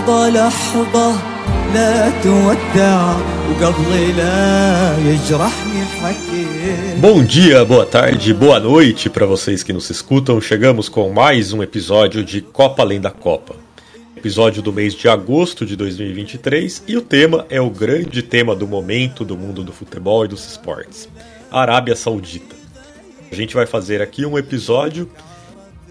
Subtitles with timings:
[0.00, 1.20] لحظة لحظة
[1.74, 3.16] لا تودع
[3.50, 6.46] وقبل لا يجرحني حكي
[7.02, 10.40] Bom dia, boa tarde, boa noite para vocês que nos escutam.
[10.40, 13.54] Chegamos com mais um episódio de Copa Além da Copa.
[14.16, 18.66] Episódio do mês de agosto de 2023 e o tema é o grande tema do
[18.66, 21.06] momento do mundo do futebol e dos esportes:
[21.50, 22.56] a Arábia Saudita.
[23.30, 25.06] A gente vai fazer aqui um episódio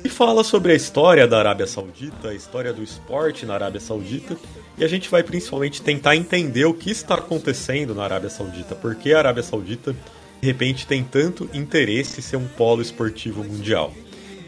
[0.00, 4.36] que fala sobre a história da Arábia Saudita, a história do esporte na Arábia Saudita,
[4.78, 9.12] e a gente vai principalmente tentar entender o que está acontecendo na Arábia Saudita, porque
[9.12, 9.94] a Arábia Saudita
[10.40, 13.92] de repente tem tanto interesse em ser um polo esportivo mundial.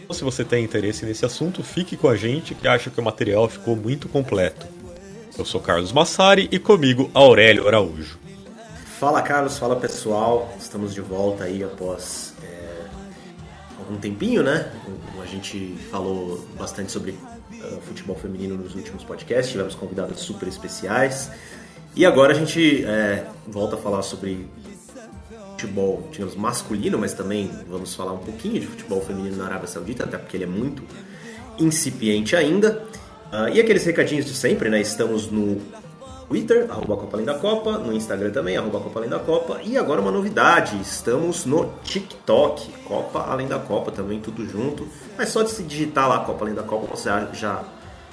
[0.03, 3.05] Então, se você tem interesse nesse assunto, fique com a gente que acha que o
[3.05, 4.67] material ficou muito completo.
[5.39, 8.19] Eu sou Carlos Massari e comigo Aurélio Araújo.
[8.99, 12.32] Fala Carlos, fala pessoal, estamos de volta aí após
[13.83, 14.73] algum tempinho, né?
[15.21, 21.31] A gente falou bastante sobre uh, futebol feminino nos últimos podcasts, tivemos convidados super especiais
[21.95, 24.47] e agora a gente é, volta a falar sobre
[25.51, 30.05] futebol, digamos, masculino, mas também vamos falar um pouquinho de futebol feminino na Arábia Saudita,
[30.05, 30.83] até porque ele é muito
[31.59, 32.85] incipiente ainda.
[33.33, 34.81] Uh, e aqueles recadinhos de sempre, né?
[34.81, 35.61] Estamos no
[36.33, 39.77] Twitter, arroba Copa Além da Copa, no Instagram também, arroba Copa Além da Copa, e
[39.77, 44.89] agora uma novidade, estamos no TikTok, Copa Além da Copa também, tudo junto.
[45.19, 47.63] Mas só de se digitar lá Copa Além da Copa, você já,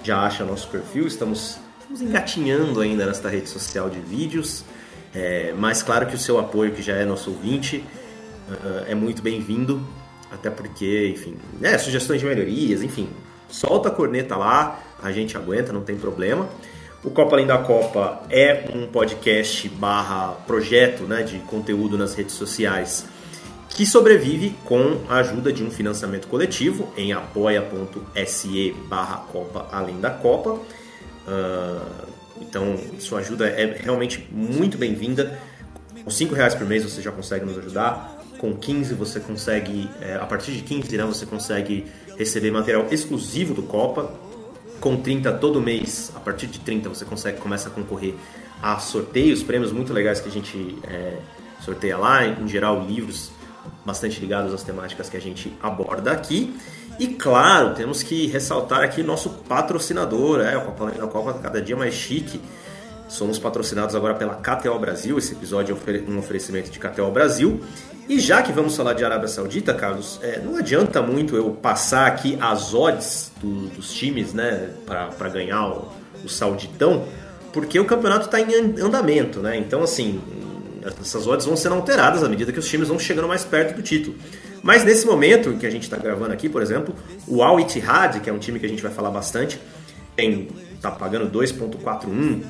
[0.03, 4.66] já acha nosso perfil, estamos, estamos engatinhando ainda nesta rede social de vídeos.
[5.16, 7.85] É, mas claro que o seu apoio, que já é nosso ouvinte,
[8.50, 9.81] uh, é muito bem-vindo,
[10.29, 13.08] até porque, enfim, né, sugestões de melhorias, enfim,
[13.47, 16.50] solta a corneta lá, a gente aguenta, não tem problema.
[17.02, 22.36] O Copa Além da Copa é um podcast barra projeto né, de conteúdo nas redes
[22.36, 23.06] sociais
[23.70, 30.09] que sobrevive com a ajuda de um financiamento coletivo em apoia.se barra Copa Além da
[30.09, 30.59] Copa.
[31.26, 32.09] Uh,
[32.42, 35.40] então, sua ajuda é realmente muito bem-vinda.
[36.04, 38.20] Com 5 reais por mês você já consegue nos ajudar.
[38.38, 41.86] Com 15 você consegue, é, a partir de 15 né, você consegue
[42.18, 44.12] receber material exclusivo do Copa.
[44.79, 48.16] Com 30 todo mês, a partir de 30 você consegue começa a concorrer
[48.62, 51.17] a sorteios, prêmios muito legais que a gente é,
[51.62, 53.31] sorteia lá, em geral livros
[53.85, 56.56] bastante ligados às temáticas que a gente aborda aqui.
[57.00, 61.94] E claro, temos que ressaltar aqui nosso patrocinador, é, o Copa Copa cada dia mais
[61.94, 62.41] chique.
[63.09, 65.18] Somos patrocinados agora pela KTO Brasil.
[65.18, 67.59] Esse episódio é um oferecimento de KTO Brasil.
[68.08, 72.06] E já que vamos falar de Arábia Saudita, Carlos, é, não adianta muito eu passar
[72.06, 75.92] aqui as odds do, dos times né, para ganhar o,
[76.24, 77.06] o Sauditão,
[77.52, 79.40] porque o campeonato está em andamento.
[79.40, 79.58] Né?
[79.58, 80.22] Então, assim,
[81.02, 83.81] essas odds vão sendo alteradas à medida que os times vão chegando mais perto do
[83.81, 84.16] título.
[84.62, 86.94] Mas nesse momento que a gente está gravando aqui, por exemplo,
[87.28, 89.59] o Al Ittihad, que é um time que a gente vai falar bastante,
[90.16, 90.47] tem
[90.81, 92.41] tá pagando 2.41.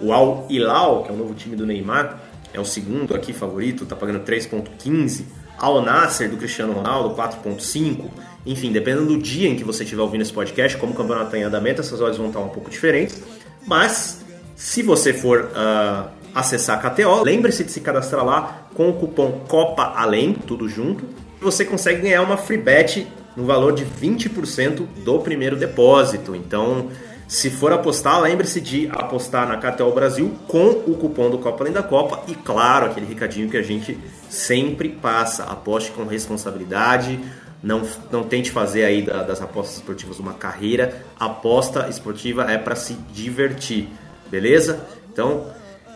[0.00, 2.20] O Al Hilal, que é o novo time do Neymar,
[2.52, 5.24] é o segundo aqui favorito, tá pagando 3.15.
[5.58, 8.04] Al Nasser do Cristiano Ronaldo 4.5.
[8.46, 11.38] Enfim, dependendo do dia em que você estiver ouvindo esse podcast, como o campeonato está
[11.38, 13.20] em andamento, essas odds vão estar um pouco diferentes.
[13.66, 14.24] Mas
[14.54, 19.40] se você for uh, acessar a KTO, lembre-se de se cadastrar lá com o cupom
[19.48, 21.04] Copa Além, tudo junto,
[21.40, 23.06] você consegue ganhar uma free bet
[23.36, 26.34] no valor de 20% do primeiro depósito.
[26.34, 26.88] Então,
[27.28, 31.74] se for apostar, lembre-se de apostar na KTO Brasil com o cupom do Copa Além
[31.74, 33.98] da Copa e, claro, aquele recadinho que a gente
[34.30, 37.20] sempre passa: aposte com responsabilidade.
[37.62, 41.04] Não, não tente fazer aí das apostas esportivas uma carreira.
[41.18, 43.88] aposta esportiva é para se divertir,
[44.30, 44.86] beleza?
[45.12, 45.46] Então,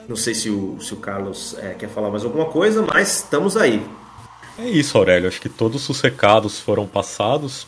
[0.08, 3.56] Não sei se o, se o Carlos é, quer falar mais alguma coisa, mas estamos
[3.56, 3.82] aí.
[4.58, 5.28] É isso, Aurélio.
[5.28, 7.66] Acho que todos os recados foram passados.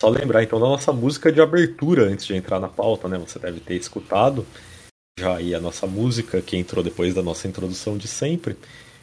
[0.00, 3.18] Só lembrar então da nossa música de abertura antes de entrar na pauta, né?
[3.18, 4.46] Você deve ter escutado
[5.18, 8.56] já aí a nossa música que entrou depois da nossa introdução de sempre.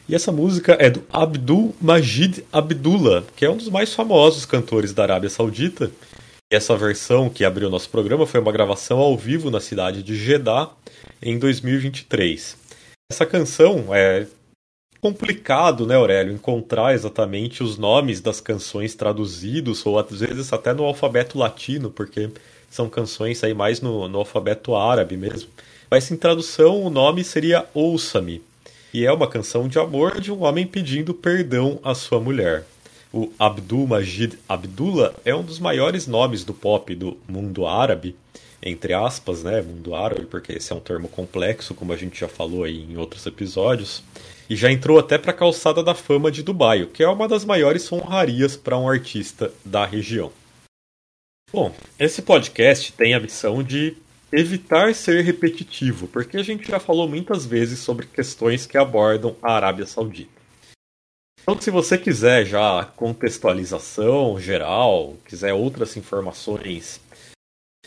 [0.08, 4.94] E essa música é do Abdul Majid Abdullah, que é um dos mais famosos cantores
[4.94, 5.90] da Arábia Saudita.
[6.50, 10.16] E essa versão que abriu nosso programa foi uma gravação ao vivo na cidade de
[10.16, 10.70] Jeddah
[11.20, 12.56] em 2023.
[13.10, 14.26] Essa canção é
[15.06, 20.82] complicado, né, Aurélio, encontrar exatamente os nomes das canções traduzidos, ou às vezes até no
[20.82, 22.28] alfabeto latino, porque
[22.68, 25.48] são canções aí mais no, no alfabeto árabe mesmo.
[25.88, 28.42] Mas em tradução o nome seria Ouça-me,
[28.92, 32.64] e é uma canção de amor de um homem pedindo perdão à sua mulher.
[33.12, 38.16] O Abdul Majid Abdullah é um dos maiores nomes do pop do mundo árabe,
[38.60, 42.26] entre aspas, né, mundo árabe, porque esse é um termo complexo, como a gente já
[42.26, 44.02] falou aí em outros episódios
[44.48, 47.28] e já entrou até para a calçada da fama de Dubai, o que é uma
[47.28, 50.32] das maiores honrarias para um artista da região.
[51.52, 53.96] Bom, esse podcast tem a missão de
[54.32, 59.52] evitar ser repetitivo, porque a gente já falou muitas vezes sobre questões que abordam a
[59.52, 60.36] Arábia Saudita.
[61.40, 67.00] Então, se você quiser já contextualização geral, quiser outras informações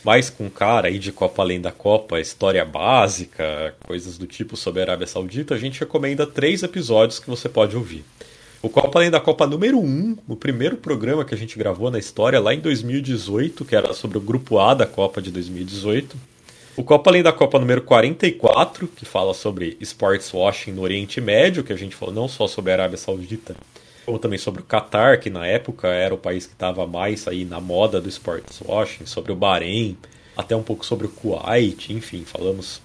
[0.03, 4.81] mais com cara aí de Copa Além da Copa, história básica, coisas do tipo sobre
[4.81, 8.03] a Arábia Saudita, a gente recomenda três episódios que você pode ouvir.
[8.61, 11.89] O Copa Além da Copa número 1, um, o primeiro programa que a gente gravou
[11.89, 16.17] na história lá em 2018, que era sobre o grupo A da Copa de 2018.
[16.75, 21.63] O Copa Além da Copa número 44, que fala sobre sports washing no Oriente Médio,
[21.63, 23.55] que a gente falou não só sobre a Arábia Saudita,
[24.09, 27.45] ou também sobre o Qatar, que na época era o país que estava mais aí
[27.45, 29.97] na moda do sports washing, sobre o Bahrein,
[30.35, 32.81] até um pouco sobre o Kuwait, enfim, falamos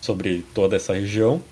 [0.00, 1.42] sobre toda essa região.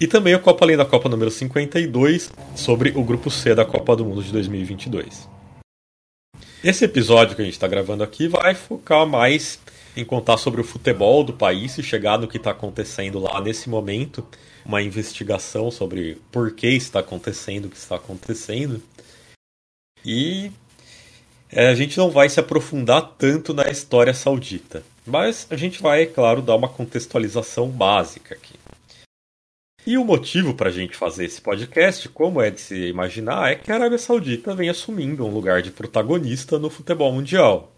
[0.00, 3.96] E também a Copa Além da Copa número 52, sobre o grupo C da Copa
[3.96, 5.28] do Mundo de 2022.
[6.62, 9.58] Esse episódio que a gente está gravando aqui vai focar mais
[9.96, 13.68] em contar sobre o futebol do país e chegar no que está acontecendo lá nesse
[13.68, 14.26] momento
[14.64, 18.82] uma investigação sobre por que está acontecendo o que está acontecendo.
[20.04, 20.50] E
[21.50, 26.02] é, a gente não vai se aprofundar tanto na história saudita, mas a gente vai,
[26.02, 28.54] é claro, dar uma contextualização básica aqui.
[29.86, 33.54] E o motivo para a gente fazer esse podcast, como é de se imaginar, é
[33.54, 37.72] que a Arábia Saudita vem assumindo um lugar de protagonista no futebol mundial.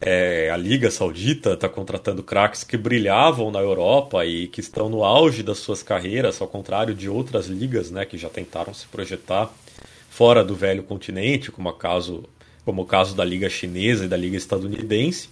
[0.00, 5.04] É, a Liga Saudita está contratando craques que brilhavam na Europa e que estão no
[5.04, 9.52] auge das suas carreiras, ao contrário de outras ligas né, que já tentaram se projetar
[10.08, 12.24] fora do velho continente, como, caso,
[12.64, 15.28] como o caso da Liga Chinesa e da Liga Estadunidense.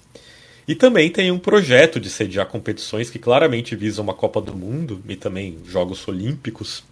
[0.66, 5.02] E também tem um projeto de sediar competições que claramente visam uma Copa do Mundo
[5.08, 6.84] e também Jogos Olímpicos.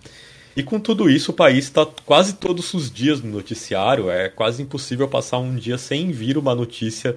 [0.57, 4.09] E com tudo isso, o país está quase todos os dias no noticiário.
[4.09, 7.15] É quase impossível passar um dia sem vir uma notícia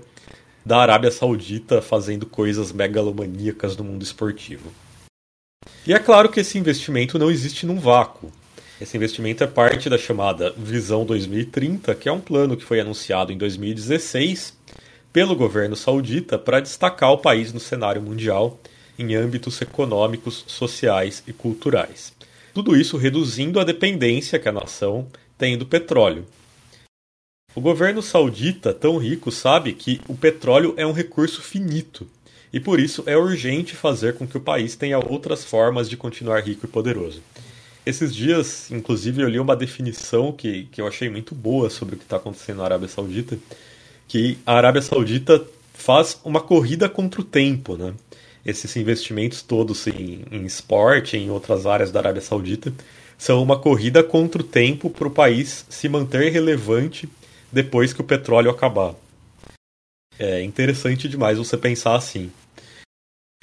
[0.69, 4.71] da Arábia Saudita fazendo coisas megalomaníacas no mundo esportivo.
[5.87, 8.31] E é claro que esse investimento não existe num vácuo.
[8.79, 13.31] Esse investimento é parte da chamada Visão 2030, que é um plano que foi anunciado
[13.31, 14.55] em 2016
[15.11, 18.59] pelo governo saudita para destacar o país no cenário mundial
[18.99, 22.13] em âmbitos econômicos, sociais e culturais.
[22.53, 26.27] Tudo isso reduzindo a dependência que a nação tem do petróleo,
[27.55, 32.07] o governo saudita, tão rico, sabe que o petróleo é um recurso finito
[32.53, 36.41] e por isso é urgente fazer com que o país tenha outras formas de continuar
[36.41, 37.21] rico e poderoso.
[37.85, 41.97] Esses dias, inclusive, eu li uma definição que, que eu achei muito boa sobre o
[41.97, 43.37] que está acontecendo na Arábia Saudita,
[44.07, 47.93] que a Arábia Saudita faz uma corrida contra o tempo, né?
[48.45, 52.73] Esses investimentos todos em, em esporte, em outras áreas da Arábia Saudita,
[53.17, 57.07] são uma corrida contra o tempo para o país se manter relevante
[57.51, 58.95] depois que o petróleo acabar.
[60.17, 62.31] É interessante demais você pensar assim.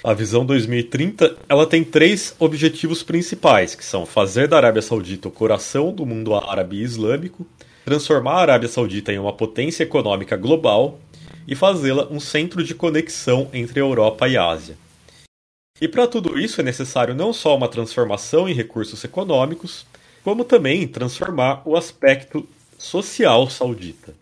[0.05, 5.33] A visão 2030 ela tem três objetivos principais, que são fazer da Arábia Saudita o
[5.33, 7.47] coração do mundo árabe e islâmico,
[7.85, 11.01] transformar a Arábia Saudita em uma potência econômica global
[11.49, 14.77] e fazê-la um centro de conexão entre Europa e Ásia.
[15.81, 19.87] E para tudo isso é necessário não só uma transformação em recursos econômicos,
[20.23, 22.47] como também transformar o aspecto
[22.79, 24.15] social saudita.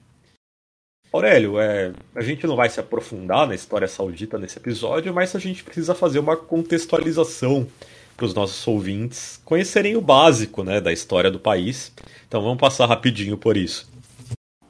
[1.13, 5.39] Aurélio, é, a gente não vai se aprofundar na história saudita nesse episódio, mas a
[5.39, 7.69] gente precisa fazer uma contextualização
[8.17, 11.93] para os nossos ouvintes conhecerem o básico né, da história do país.
[12.27, 13.89] Então vamos passar rapidinho por isso.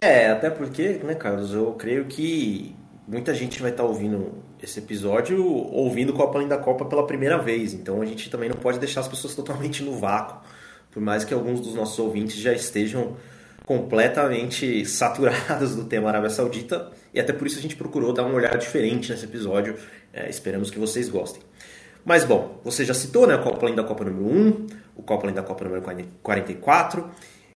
[0.03, 2.77] É, até porque, né, Carlos, eu creio que
[3.09, 7.39] muita gente vai estar tá ouvindo esse episódio ouvindo Copa Além da Copa pela primeira
[7.39, 10.41] vez, então a gente também não pode deixar as pessoas totalmente no vácuo,
[10.91, 13.17] por mais que alguns dos nossos ouvintes já estejam
[13.65, 18.35] completamente saturados do tema Arábia Saudita, e até por isso a gente procurou dar uma
[18.35, 19.77] olhada diferente nesse episódio,
[20.13, 21.43] é, esperamos que vocês gostem.
[22.05, 24.67] Mas bom, você já citou né, o Copa da Copa número 1,
[24.97, 25.83] o Copa da Copa número
[26.23, 27.11] 44,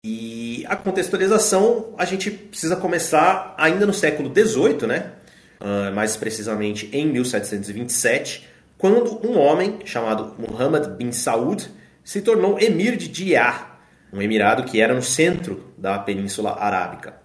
[0.04, 5.14] e a contextualização a gente precisa começar ainda no século XVIII, né?
[5.60, 8.48] Uh, mais precisamente em 1727,
[8.78, 11.68] quando um homem chamado Muhammad bin Saud
[12.04, 13.80] se tornou emir de Diyar,
[14.14, 17.16] um emirado que era no centro da Península Arábica.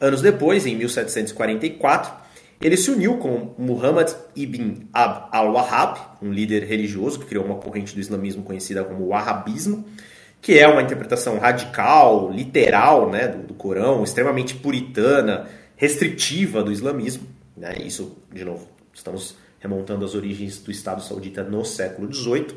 [0.00, 2.24] Anos depois, em 1744,
[2.60, 7.94] ele se uniu com Muhammad ibn Ab al-Wahhab, um líder religioso que criou uma corrente
[7.94, 9.84] do islamismo conhecida como Wahhabismo,
[10.40, 17.26] que é uma interpretação radical, literal né, do, do Corão, extremamente puritana, restritiva do islamismo.
[17.56, 17.74] Né?
[17.84, 22.48] Isso, de novo, estamos remontando as origens do Estado Saudita no século XVIII.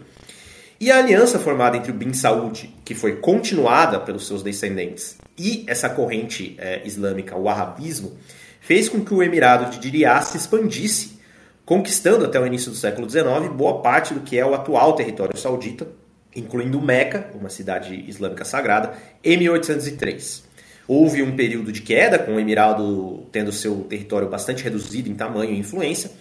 [0.80, 5.64] E a aliança formada entre o Bin Saud, que foi continuada pelos seus descendentes, e
[5.68, 8.16] essa corrente é, islâmica, o Wahhabismo,
[8.62, 11.20] fez com que o Emirado de Diriá se expandisse,
[11.66, 15.36] conquistando até o início do século XIX boa parte do que é o atual território
[15.36, 15.88] saudita,
[16.36, 18.94] incluindo Meca, uma cidade islâmica sagrada,
[19.24, 20.44] em 1803.
[20.88, 25.52] Houve um período de queda, com o Emirado tendo seu território bastante reduzido em tamanho
[25.52, 26.12] e influência,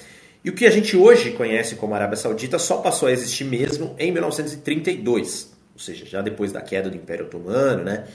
[0.47, 3.97] e o que a gente hoje conhece como Arábia Saudita só passou a existir mesmo
[3.99, 8.07] em 1932, ou seja, já depois da queda do Império Otomano, né?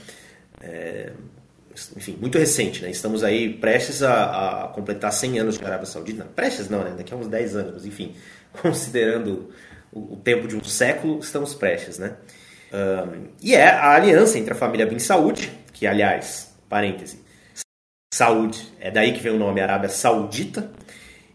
[0.58, 1.12] É,
[1.94, 2.90] enfim, muito recente, né?
[2.90, 6.24] Estamos aí prestes a, a, completar 100 anos de Arábia Saudita.
[6.24, 6.94] Não, prestes não, né?
[6.96, 8.14] Daqui a uns 10 anos, mas enfim,
[8.62, 9.50] considerando
[9.92, 12.16] o, tempo de um século, estamos prestes, né?
[12.72, 17.20] Um, e é a aliança entre a família Bin Saud, que aliás, parêntese,
[18.14, 20.70] Saúde, é daí que vem o nome Arábia Saudita,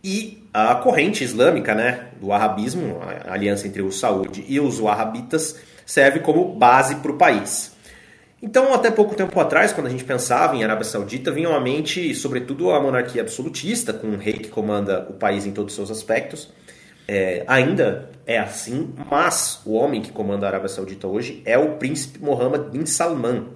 [0.04, 5.60] e a corrente islâmica, né, do arabismo, a aliança entre o Saúde e os wahhabitas,
[5.86, 7.76] serve como base para o país.
[8.42, 12.14] Então, até pouco tempo atrás, quando a gente pensava em Arábia Saudita, vinha à mente,
[12.16, 15.92] sobretudo, a monarquia absolutista, com um rei que comanda o país em todos os seus
[15.92, 16.52] aspectos,
[17.08, 21.76] é, ainda é assim, mas o homem que comanda a Arábia Saudita hoje é o
[21.76, 23.50] príncipe Mohammed bin Salman,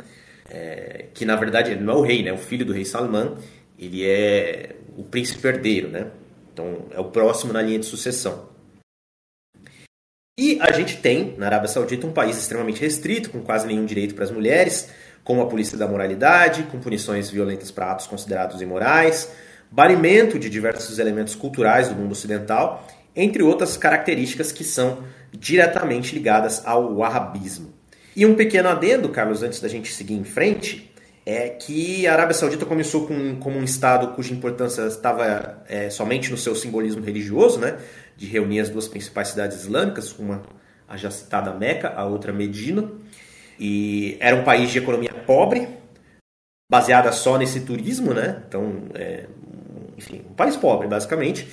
[0.51, 2.31] é, que na verdade ele não é o rei, né?
[2.31, 3.33] O filho do rei Salman,
[3.77, 6.05] ele é o príncipe herdeiro, né?
[6.61, 8.49] Então é o próximo na linha de sucessão.
[10.39, 14.15] E a gente tem na Arábia Saudita um país extremamente restrito, com quase nenhum direito
[14.15, 14.89] para as mulheres,
[15.23, 19.31] com a polícia da moralidade, com punições violentas para atos considerados imorais,
[19.69, 26.65] banimento de diversos elementos culturais do mundo ocidental entre outras características que são diretamente ligadas
[26.65, 27.73] ao wahhabismo.
[28.15, 30.90] E um pequeno adendo, Carlos, antes da gente seguir em frente,
[31.25, 36.31] é que a Arábia Saudita começou com, como um Estado cuja importância estava é, somente
[36.31, 37.77] no seu simbolismo religioso, né,
[38.17, 40.41] de reunir as duas principais cidades islâmicas, uma
[40.87, 42.91] a já citada Meca, a outra Medina,
[43.57, 45.69] e era um país de economia pobre,
[46.69, 49.25] baseada só nesse turismo, né, então, é,
[49.97, 51.47] enfim, um país pobre, basicamente,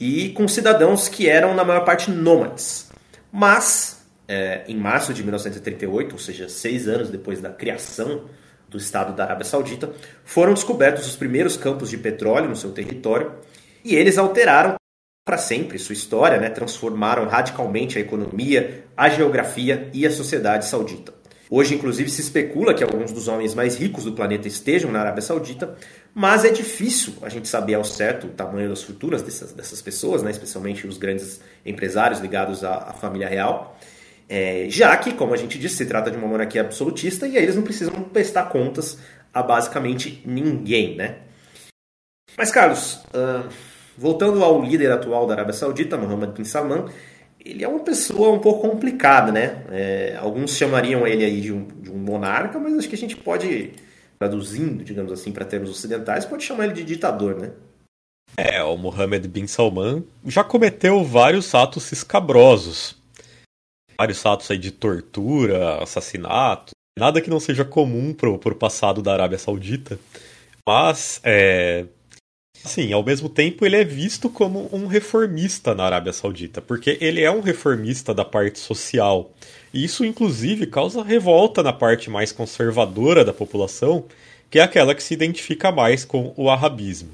[0.00, 2.90] e com cidadãos que eram, na maior parte, nômades.
[3.30, 8.24] Mas, é, em março de 1938, ou seja, seis anos depois da criação
[8.72, 9.92] do Estado da Arábia Saudita,
[10.24, 13.32] foram descobertos os primeiros campos de petróleo no seu território
[13.84, 14.74] e eles alteraram
[15.24, 16.50] para sempre sua história, né?
[16.50, 21.14] transformaram radicalmente a economia, a geografia e a sociedade saudita.
[21.48, 25.20] Hoje, inclusive, se especula que alguns dos homens mais ricos do planeta estejam na Arábia
[25.20, 25.76] Saudita,
[26.14, 30.22] mas é difícil a gente saber ao certo o tamanho das fortunas dessas, dessas pessoas,
[30.22, 30.30] né?
[30.30, 33.78] especialmente os grandes empresários ligados à, à família real.
[34.34, 37.42] É, já que, como a gente disse, se trata de uma monarquia absolutista e aí
[37.42, 38.98] eles não precisam prestar contas
[39.30, 41.18] a basicamente ninguém, né?
[42.34, 43.46] Mas, Carlos, uh,
[43.94, 46.86] voltando ao líder atual da Arábia Saudita, Mohammed bin Salman,
[47.44, 49.64] ele é uma pessoa um pouco complicada, né?
[49.70, 53.16] É, alguns chamariam ele aí de um, de um monarca, mas acho que a gente
[53.18, 53.72] pode,
[54.18, 57.50] traduzindo, digamos assim, para termos ocidentais, pode chamar ele de ditador, né?
[58.34, 63.01] É, o Mohammed bin Salman já cometeu vários atos escabrosos.
[64.02, 69.12] Vários atos aí de tortura, assassinato, nada que não seja comum pro, pro passado da
[69.12, 69.96] Arábia Saudita.
[70.66, 71.86] Mas, é,
[72.64, 77.20] Sim, ao mesmo tempo ele é visto como um reformista na Arábia Saudita, porque ele
[77.20, 79.32] é um reformista da parte social.
[79.72, 84.06] E isso, inclusive, causa revolta na parte mais conservadora da população,
[84.50, 87.10] que é aquela que se identifica mais com o arabismo.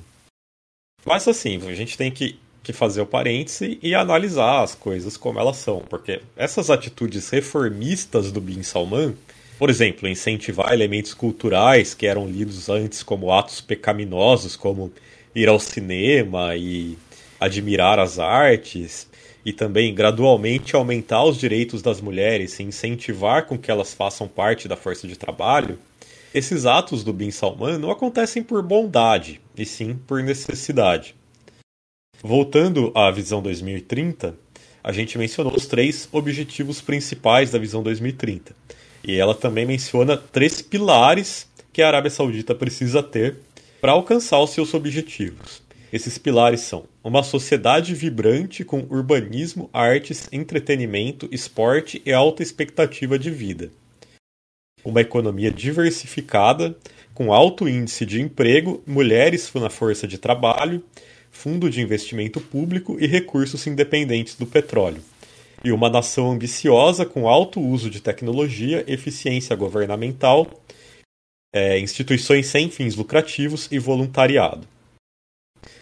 [1.04, 5.38] Mas assim, a gente tem que, que fazer o parêntese e analisar as coisas como
[5.38, 9.14] elas são, porque essas atitudes reformistas do Bin Salman,
[9.58, 14.92] por exemplo, incentivar elementos culturais que eram lidos antes como atos pecaminosos, como
[15.34, 16.96] ir ao cinema e
[17.40, 19.08] admirar as artes
[19.44, 24.68] e também gradualmente aumentar os direitos das mulheres e incentivar com que elas façam parte
[24.68, 25.78] da força de trabalho,
[26.34, 31.14] esses atos do Bin Salman não acontecem por bondade, e sim por necessidade.
[32.22, 34.34] Voltando à visão 2030,
[34.82, 38.56] a gente mencionou os três objetivos principais da visão 2030.
[39.04, 43.36] E ela também menciona três pilares que a Arábia Saudita precisa ter
[43.80, 45.62] para alcançar os seus objetivos.
[45.92, 53.30] Esses pilares são uma sociedade vibrante com urbanismo, artes, entretenimento, esporte e alta expectativa de
[53.30, 53.70] vida.
[54.84, 56.76] Uma economia diversificada,
[57.14, 60.82] com alto índice de emprego, mulheres na força de trabalho,
[61.38, 65.00] fundo de investimento público e recursos independentes do petróleo.
[65.62, 70.48] E uma nação ambiciosa com alto uso de tecnologia, eficiência governamental,
[71.54, 74.66] é, instituições sem fins lucrativos e voluntariado.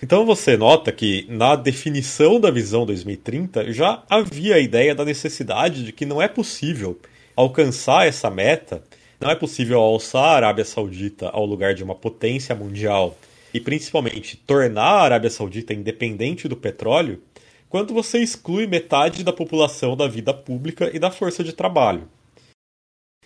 [0.03, 5.85] Então você nota que na definição da visão 2030 já havia a ideia da necessidade
[5.85, 6.99] de que não é possível
[7.35, 8.83] alcançar essa meta,
[9.19, 13.17] não é possível alçar a Arábia Saudita ao lugar de uma potência mundial
[13.57, 17.23] e principalmente tornar a Arábia Saudita independente do petróleo
[17.71, 22.07] quando você exclui metade da população da vida pública e da força de trabalho.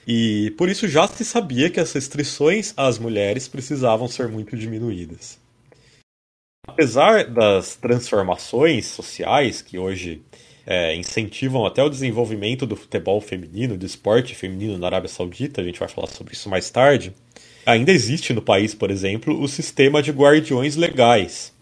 [0.07, 5.39] E por isso já se sabia que as restrições às mulheres precisavam ser muito diminuídas.
[6.67, 10.23] Apesar das transformações sociais que hoje
[10.65, 15.65] é, incentivam até o desenvolvimento do futebol feminino, do esporte feminino na Arábia Saudita, a
[15.65, 17.13] gente vai falar sobre isso mais tarde,
[17.65, 21.53] ainda existe no país, por exemplo, o sistema de guardiões legais,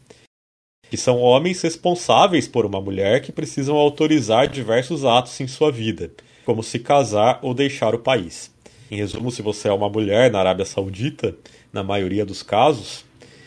[0.90, 6.10] que são homens responsáveis por uma mulher que precisam autorizar diversos atos em sua vida,
[6.44, 8.50] como se casar ou deixar o país.
[8.90, 11.34] Em resumo, se você é uma mulher na Arábia Saudita,
[11.70, 13.04] na maioria dos casos,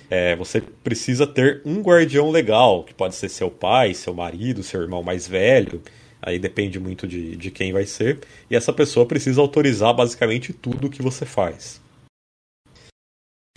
[0.07, 4.81] é, você precisa ter um guardião legal, que pode ser seu pai, seu marido, seu
[4.81, 5.81] irmão mais velho,
[6.21, 10.85] aí depende muito de, de quem vai ser, e essa pessoa precisa autorizar basicamente tudo
[10.87, 11.80] o que você faz.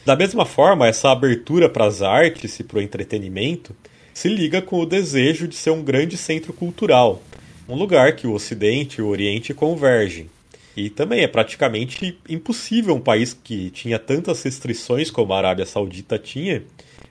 [0.04, 3.74] Da mesma forma, essa abertura para as artes e para o entretenimento
[4.12, 7.22] se liga com o desejo de ser um grande centro cultural,
[7.68, 10.28] um lugar que o Ocidente e o Oriente convergem.
[10.76, 16.18] E também é praticamente impossível um país que tinha tantas restrições como a Arábia Saudita
[16.18, 16.62] tinha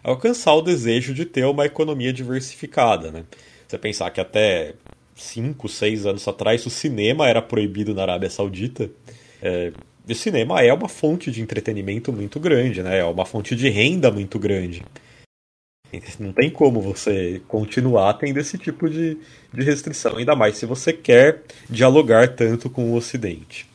[0.04, 3.10] alcançar o desejo de ter uma economia diversificada.
[3.10, 3.24] Né?
[3.68, 4.74] Você pensar que até
[5.16, 8.90] 5, 6 anos atrás o cinema era proibido na Arábia Saudita.
[9.42, 9.72] É,
[10.08, 13.00] o cinema é uma fonte de entretenimento muito grande, né?
[13.00, 14.84] é uma fonte de renda muito grande.
[16.20, 19.18] Não tem como você continuar tendo esse tipo de,
[19.54, 23.68] de restrição, ainda mais se você quer dialogar tanto com o Ocidente.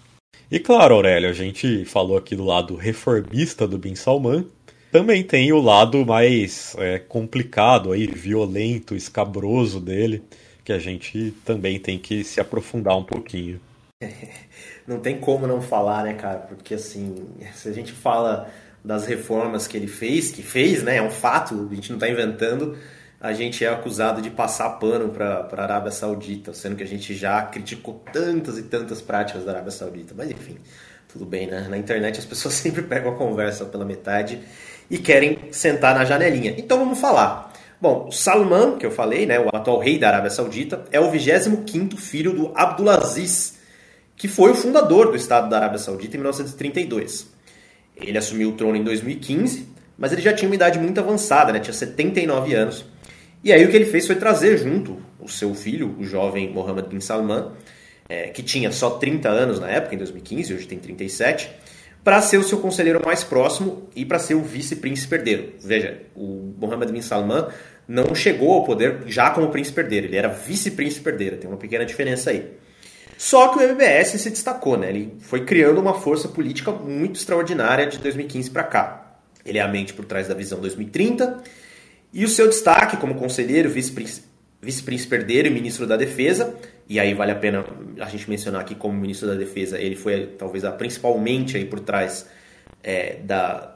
[0.51, 4.45] E claro, Aurélio, a gente falou aqui do lado reformista do Bin Salman,
[4.91, 10.23] também tem o lado mais é, complicado, aí, violento, escabroso dele,
[10.65, 13.61] que a gente também tem que se aprofundar um pouquinho.
[14.89, 16.39] Não tem como não falar, né, cara?
[16.39, 18.49] Porque assim, se a gente fala
[18.83, 20.97] das reformas que ele fez, que fez, né?
[20.97, 22.77] É um fato, a gente não está inventando.
[23.21, 27.15] A gente é acusado de passar pano para a Arábia Saudita, sendo que a gente
[27.15, 30.15] já criticou tantas e tantas práticas da Arábia Saudita.
[30.17, 30.57] Mas enfim,
[31.13, 31.67] tudo bem, né?
[31.69, 34.41] Na internet as pessoas sempre pegam a conversa pela metade
[34.89, 36.55] e querem sentar na janelinha.
[36.57, 37.53] Então vamos falar.
[37.81, 41.97] Bom, Salman, que eu falei, né, o atual rei da Arábia Saudita, é o 25º
[41.97, 43.58] filho do Abdulaziz,
[44.19, 47.29] que foi o fundador do Estado da Arábia Saudita em 1932.
[47.97, 51.61] Ele assumiu o trono em 2015, mas ele já tinha uma idade muito avançada, né?
[51.61, 52.85] tinha 79 anos.
[53.45, 56.89] E aí o que ele fez foi trazer junto o seu filho, o jovem Mohammed
[56.89, 57.53] bin Salman,
[58.09, 61.51] é, que tinha só 30 anos na época, em 2015, hoje tem 37,
[62.03, 65.53] para ser o seu conselheiro mais próximo e para ser o vice-príncipe herdeiro.
[65.61, 67.47] Veja, o Mohammed bin Salman
[67.87, 71.85] não chegou ao poder já como príncipe herdeiro, ele era vice-príncipe herdeiro, tem uma pequena
[71.85, 72.59] diferença aí.
[73.19, 74.91] Só que o MBS se destacou, né?
[74.91, 79.19] Ele foi criando uma força política muito extraordinária de 2015 para cá.
[79.45, 81.43] Ele é a mente por trás da visão 2030
[82.13, 86.55] e o seu destaque como conselheiro, vice-príncipe herdeiro e ministro da Defesa,
[86.89, 87.65] e aí vale a pena
[87.99, 91.81] a gente mencionar aqui como ministro da Defesa, ele foi talvez a principalmente aí por
[91.81, 92.25] trás
[92.85, 93.75] é, da,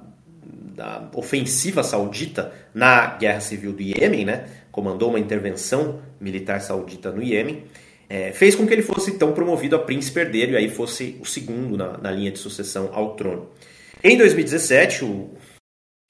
[0.76, 4.46] da ofensiva saudita na guerra civil do Iêmen, né?
[4.70, 7.64] comandou uma intervenção militar saudita no Iêmen
[8.12, 11.24] é, fez com que ele fosse então promovido a príncipe herdeiro e aí fosse o
[11.24, 13.48] segundo na, na linha de sucessão ao trono.
[14.04, 15.30] Em 2017, o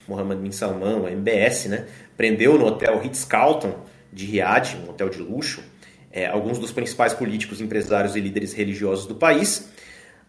[0.08, 1.86] Mohammed bin Salman, o MBS, né,
[2.16, 5.62] prendeu no hotel Ritz-Carlton de Riad, um hotel de luxo,
[6.10, 9.70] é, alguns dos principais políticos, empresários e líderes religiosos do país.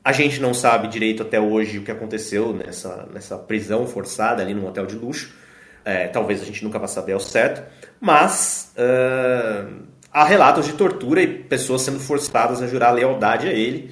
[0.04, 4.54] A gente não sabe direito até hoje o que aconteceu nessa, nessa prisão forçada ali
[4.54, 5.34] num hotel de luxo,
[5.86, 7.62] É, talvez a gente nunca vá saber ao certo,
[8.00, 13.92] mas uh, há relatos de tortura e pessoas sendo forçadas a jurar lealdade a ele.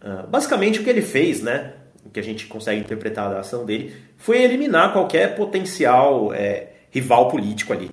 [0.00, 1.72] Uh, basicamente, o que ele fez, né,
[2.04, 7.28] o que a gente consegue interpretar da ação dele, foi eliminar qualquer potencial é, rival
[7.28, 7.90] político ali.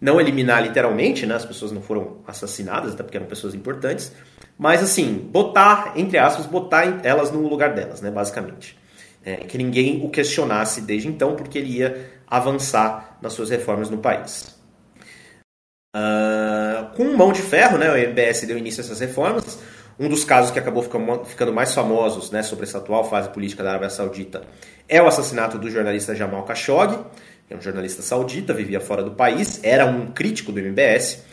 [0.00, 4.12] Não eliminar literalmente, né, as pessoas não foram assassinadas, até porque eram pessoas importantes,
[4.56, 8.78] mas assim, botar, entre aspas, botar elas no lugar delas, né, basicamente.
[9.24, 13.98] É, que ninguém o questionasse desde então, porque ele ia avançar nas suas reformas no
[13.98, 14.57] país.
[15.96, 19.58] Uh, com mão de ferro, né, o MBS deu início a essas reformas.
[19.98, 20.82] Um dos casos que acabou
[21.24, 24.42] ficando mais famosos né, sobre essa atual fase política da Arábia Saudita
[24.88, 26.98] é o assassinato do jornalista Jamal Khashoggi,
[27.48, 31.24] que é um jornalista saudita, vivia fora do país, era um crítico do MBS,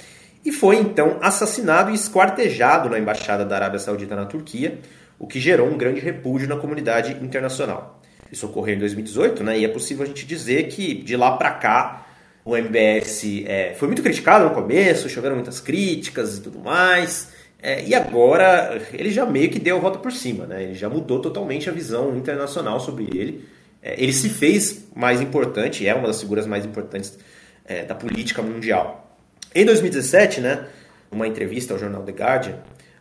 [0.44, 4.80] e foi então assassinado e esquartejado na embaixada da Arábia Saudita na Turquia,
[5.20, 8.02] o que gerou um grande repúdio na comunidade internacional.
[8.32, 9.60] Isso ocorreu em 2018, né?
[9.60, 12.05] E é possível a gente dizer que de lá para cá
[12.46, 17.34] o MBS é, foi muito criticado no começo, choveram muitas críticas e tudo mais.
[17.60, 20.62] É, e agora ele já meio que deu a volta por cima, né?
[20.62, 23.44] Ele já mudou totalmente a visão internacional sobre ele.
[23.82, 27.18] É, ele se fez mais importante, é uma das figuras mais importantes
[27.66, 29.18] é, da política mundial.
[29.54, 30.68] Em 2017, né,
[31.12, 32.60] uma entrevista ao jornal The Guardian,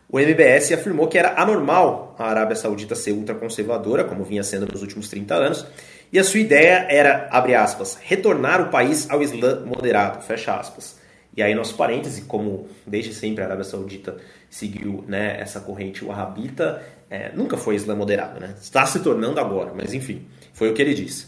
[0.09, 4.81] o MBS afirmou que era anormal a Arábia Saudita ser ultraconservadora, como vinha sendo nos
[4.81, 5.67] últimos 30 anos,
[6.11, 10.97] e a sua ideia era, abre aspas, retornar o país ao Islã moderado, fecha aspas.
[11.35, 14.15] E aí, nosso parêntese, como desde sempre a Arábia Saudita
[14.49, 18.55] seguiu né, essa corrente wahhabita, é, nunca foi Islã moderado, né?
[18.59, 21.27] está se tornando agora, mas enfim, foi o que ele disse.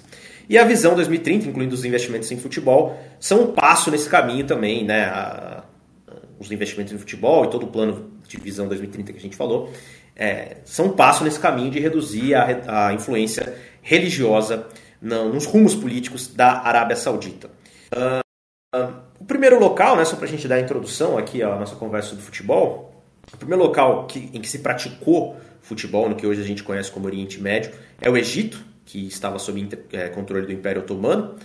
[0.49, 4.85] E a visão 2030, incluindo os investimentos em futebol, são um passo nesse caminho também,
[4.85, 5.03] né?
[5.05, 5.63] A,
[6.39, 9.71] os investimentos em futebol e todo o plano de visão 2030 que a gente falou,
[10.15, 13.55] é, são um passo nesse caminho de reduzir a, a influência
[13.87, 14.67] religiosa
[15.01, 17.49] no, nos rumos políticos da Arábia Saudita.
[17.95, 21.55] Uh, uh, o primeiro local, né, só para a gente dar a introdução aqui à
[21.55, 23.01] nossa conversa sobre futebol,
[23.33, 26.91] o primeiro local que, em que se praticou futebol, no que hoje a gente conhece
[26.91, 27.71] como Oriente Médio,
[28.01, 31.35] é o Egito, que estava sob é, controle do Império Otomano.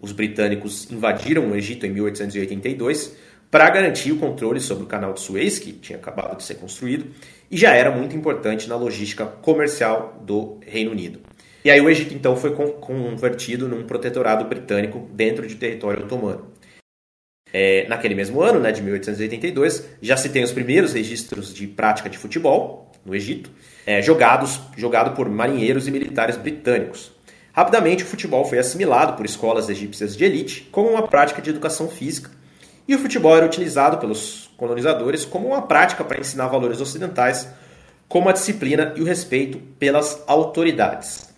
[0.00, 3.16] Os britânicos invadiram o Egito em 1882
[3.50, 7.06] para garantir o controle sobre o canal de Suez, que tinha acabado de ser construído,
[7.50, 11.20] e já era muito importante na logística comercial do Reino Unido.
[11.64, 16.50] E aí o Egito então foi convertido num protetorado britânico dentro de território otomano.
[17.52, 22.08] É, naquele mesmo ano, né, de 1882, já se tem os primeiros registros de prática
[22.08, 23.50] de futebol no Egito,
[23.86, 27.12] é, jogados jogado por marinheiros e militares britânicos.
[27.52, 31.88] Rapidamente, o futebol foi assimilado por escolas egípcias de elite como uma prática de educação
[31.88, 32.30] física
[32.86, 37.48] e o futebol era utilizado pelos colonizadores como uma prática para ensinar valores ocidentais,
[38.08, 41.29] como a disciplina e o respeito pelas autoridades.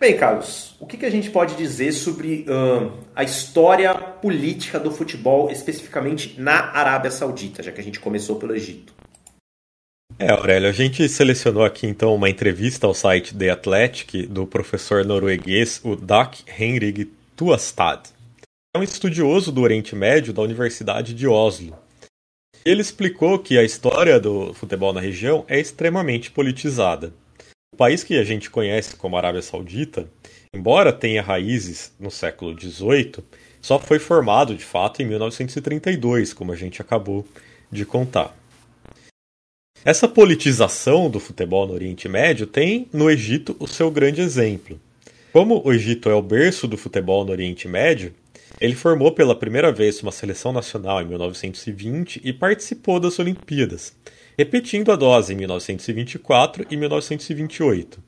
[0.00, 4.92] Bem, Carlos, o que, que a gente pode dizer sobre uh, a história política do
[4.92, 8.94] futebol, especificamente na Arábia Saudita, já que a gente começou pelo Egito?
[10.16, 15.04] É, Aurélio, a gente selecionou aqui então uma entrevista ao site The Athletic do professor
[15.04, 15.96] norueguês, o
[16.58, 18.10] Henrik Tuastad
[18.74, 21.76] é um estudioso do Oriente Médio da Universidade de Oslo.
[22.64, 27.12] Ele explicou que a história do futebol na região é extremamente politizada.
[27.72, 30.08] O país que a gente conhece como Arábia Saudita,
[30.52, 33.24] embora tenha raízes no século XVIII,
[33.60, 37.26] só foi formado de fato em 1932, como a gente acabou
[37.70, 38.36] de contar.
[39.84, 44.80] Essa politização do futebol no Oriente Médio tem, no Egito, o seu grande exemplo.
[45.32, 48.12] Como o Egito é o berço do futebol no Oriente Médio,
[48.60, 53.94] ele formou pela primeira vez uma seleção nacional em 1920 e participou das Olimpíadas,
[54.38, 58.00] repetindo a dose em 1924 e 1928.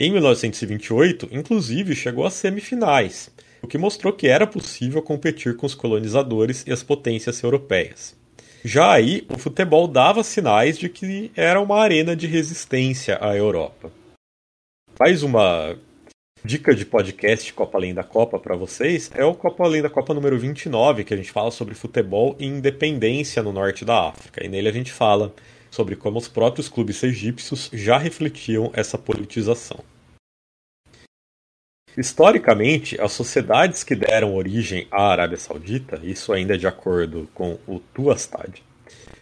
[0.00, 5.74] Em 1928, inclusive, chegou às semifinais, o que mostrou que era possível competir com os
[5.74, 8.16] colonizadores e as potências europeias.
[8.64, 13.92] Já aí, o futebol dava sinais de que era uma arena de resistência à Europa.
[14.94, 15.76] Faz uma
[16.46, 20.14] dica de podcast Copa Além da Copa para vocês é o Copa Além da Copa
[20.14, 24.46] número 29, que a gente fala sobre futebol e independência no norte da África.
[24.46, 25.34] E nele a gente fala
[25.68, 29.80] sobre como os próprios clubes egípcios já refletiam essa politização.
[31.98, 37.58] Historicamente, as sociedades que deram origem à Arábia Saudita, isso ainda é de acordo com
[37.66, 38.62] o Tuastad,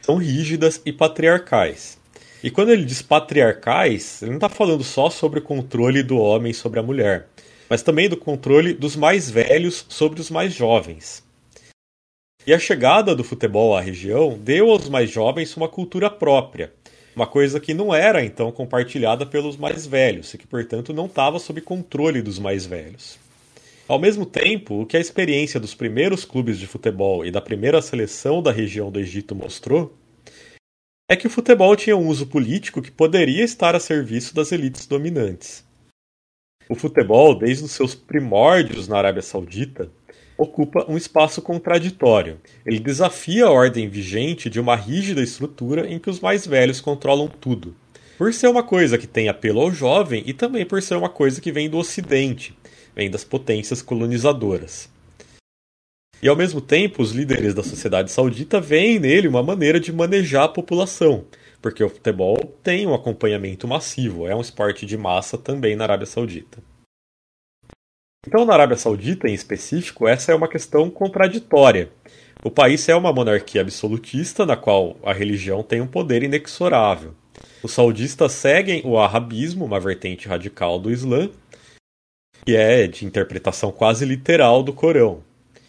[0.02, 1.98] são rígidas e patriarcais,
[2.44, 6.52] e quando ele diz patriarcais, ele não está falando só sobre o controle do homem
[6.52, 7.26] sobre a mulher,
[7.70, 11.24] mas também do controle dos mais velhos sobre os mais jovens.
[12.46, 16.70] E a chegada do futebol à região deu aos mais jovens uma cultura própria,
[17.16, 21.38] uma coisa que não era então compartilhada pelos mais velhos e que, portanto, não estava
[21.38, 23.18] sob controle dos mais velhos.
[23.88, 27.80] Ao mesmo tempo, o que a experiência dos primeiros clubes de futebol e da primeira
[27.80, 29.96] seleção da região do Egito mostrou
[31.08, 34.86] é que o futebol tinha um uso político que poderia estar a serviço das elites
[34.86, 35.64] dominantes.
[36.68, 39.90] O futebol, desde os seus primórdios na Arábia Saudita,
[40.36, 42.40] ocupa um espaço contraditório.
[42.64, 47.28] Ele desafia a ordem vigente de uma rígida estrutura em que os mais velhos controlam
[47.28, 47.76] tudo.
[48.16, 51.38] Por ser uma coisa que tem apelo ao jovem e também por ser uma coisa
[51.38, 52.56] que vem do Ocidente,
[52.96, 54.88] vem das potências colonizadoras.
[56.24, 60.44] E ao mesmo tempo, os líderes da sociedade saudita veem nele uma maneira de manejar
[60.44, 61.26] a população,
[61.60, 66.06] porque o futebol tem um acompanhamento massivo, é um esporte de massa também na Arábia
[66.06, 66.62] Saudita.
[68.26, 71.90] Então, na Arábia Saudita, em específico, essa é uma questão contraditória.
[72.42, 77.14] O país é uma monarquia absolutista, na qual a religião tem um poder inexorável.
[77.62, 81.28] Os saudistas seguem o arabismo, uma vertente radical do Islã,
[82.46, 85.22] que é de interpretação quase literal do Corão.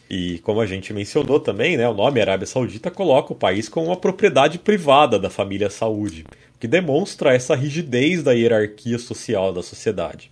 [0.10, 3.88] E como a gente mencionou também, né, o nome Arábia Saudita coloca o país como
[3.88, 6.26] uma propriedade privada da família Saúde,
[6.60, 10.32] que demonstra essa rigidez da hierarquia social da sociedade.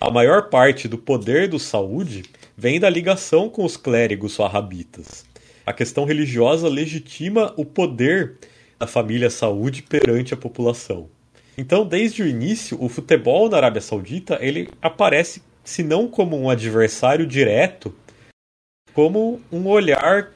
[0.00, 2.22] A maior parte do poder do Saúde
[2.56, 5.24] vem da ligação com os clérigos wahhabitas.
[5.64, 8.36] A questão religiosa legitima o poder
[8.78, 11.08] da família Saúde perante a população.
[11.58, 16.50] Então, desde o início, o futebol na Arábia Saudita ele aparece, se não como um
[16.50, 17.94] adversário direto,
[18.96, 20.32] como um olhar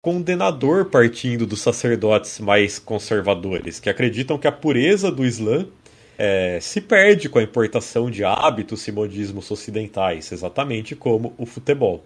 [0.00, 5.66] condenador partindo dos sacerdotes mais conservadores, que acreditam que a pureza do Islã
[6.16, 12.04] é, se perde com a importação de hábitos e modismos ocidentais, exatamente como o futebol.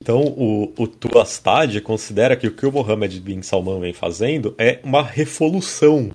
[0.00, 4.78] Então, o, o Tuastad considera que o que o Mohammed bin Salman vem fazendo é
[4.84, 6.12] uma revolução.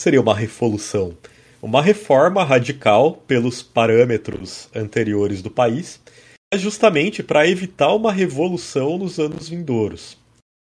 [0.00, 1.16] Seria uma revolução.
[1.62, 6.00] Uma reforma radical pelos parâmetros anteriores do país,
[6.58, 10.16] justamente para evitar uma revolução nos anos vindouros.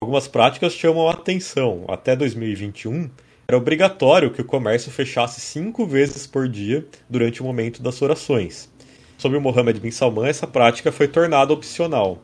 [0.02, 1.86] Algumas práticas chamam a atenção.
[1.88, 3.10] Até 2021,
[3.48, 8.70] era obrigatório que o comércio fechasse cinco vezes por dia durante o momento das orações.
[9.18, 12.22] Sob o Mohammed bin Salman, essa prática foi tornada opcional.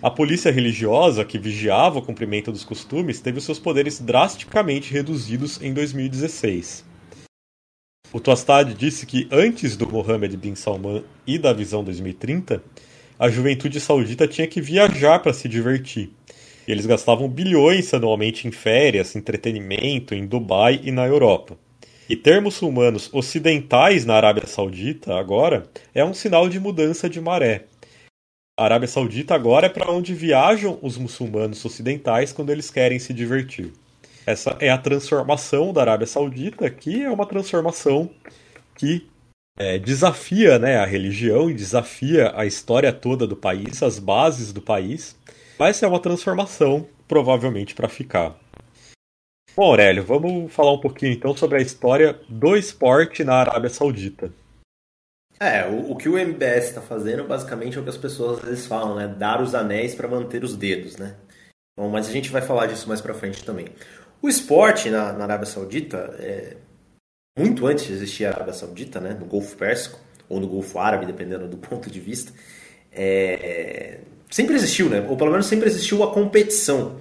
[0.00, 5.74] A polícia religiosa, que vigiava o cumprimento dos costumes, teve seus poderes drasticamente reduzidos em
[5.74, 6.84] 2016.
[8.12, 12.62] O Tostad disse que antes do Mohammed bin Salman e da Visão 2030,
[13.18, 16.10] a juventude saudita tinha que viajar para se divertir.
[16.66, 21.56] E eles gastavam bilhões anualmente em férias, entretenimento em Dubai e na Europa.
[22.08, 27.64] E ter muçulmanos ocidentais na Arábia Saudita agora é um sinal de mudança de maré.
[28.56, 33.12] A Arábia Saudita agora é para onde viajam os muçulmanos ocidentais quando eles querem se
[33.12, 33.72] divertir.
[34.26, 38.10] Essa é a transformação da Arábia Saudita, que é uma transformação
[38.74, 39.06] que
[39.58, 44.62] é, desafia né, a religião e desafia a história toda do país, as bases do
[44.62, 45.16] país.
[45.58, 48.38] Mas é uma transformação, provavelmente para ficar.
[49.56, 54.32] Bom, Aurélio, vamos falar um pouquinho então sobre a história do esporte na Arábia Saudita.
[55.40, 58.44] É, o, o que o MBS está fazendo basicamente é o que as pessoas às
[58.44, 59.08] vezes falam, né?
[59.08, 61.16] Dar os anéis para manter os dedos, né?
[61.76, 63.66] Bom, mas a gente vai falar disso mais para frente também.
[64.22, 66.56] O esporte na, na Arábia Saudita, é,
[67.38, 69.98] muito antes de existir a Arábia Saudita, né, no Golfo Pérsico,
[70.28, 72.32] ou no Golfo Árabe, dependendo do ponto de vista,
[72.92, 73.98] é,
[74.30, 76.96] sempre existiu, né, ou pelo menos sempre existiu a competição.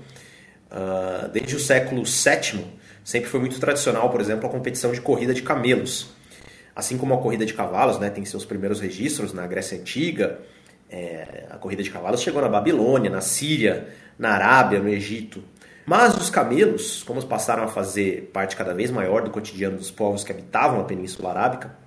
[0.70, 2.66] Uh, desde o século VII,
[3.02, 6.10] sempre foi muito tradicional, por exemplo, a competição de corrida de camelos.
[6.76, 10.40] Assim como a corrida de cavalos né, tem seus primeiros registros na Grécia Antiga,
[10.90, 13.88] é, a corrida de cavalos chegou na Babilônia, na Síria,
[14.20, 15.44] na Arábia, no Egito.
[15.88, 20.22] Mas os camelos, como passaram a fazer parte cada vez maior do cotidiano dos povos
[20.22, 21.78] que habitavam a Península Arábica,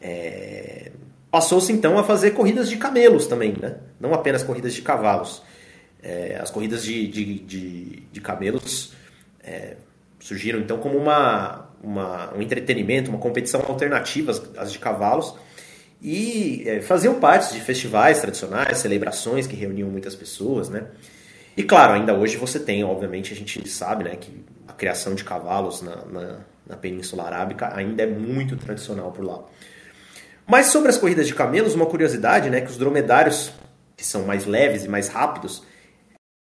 [0.00, 0.92] é...
[1.28, 3.78] passou-se então a fazer corridas de camelos também, né?
[3.98, 5.42] não apenas corridas de cavalos.
[6.00, 6.38] É...
[6.40, 8.92] as corridas de, de, de, de camelos
[9.42, 9.74] é...
[10.20, 15.34] surgiram então como uma, uma, um entretenimento, uma competição alternativa às, de cavalos,
[16.00, 20.86] e é, faziam parte de festivais tradicionais, celebrações que reuniam muitas pessoas, né?
[21.58, 25.24] E claro, ainda hoje você tem, obviamente, a gente sabe né, que a criação de
[25.24, 29.42] cavalos na, na, na Península Arábica ainda é muito tradicional por lá.
[30.46, 33.52] Mas sobre as corridas de camelos, uma curiosidade, né, que os dromedários,
[33.96, 35.64] que são mais leves e mais rápidos,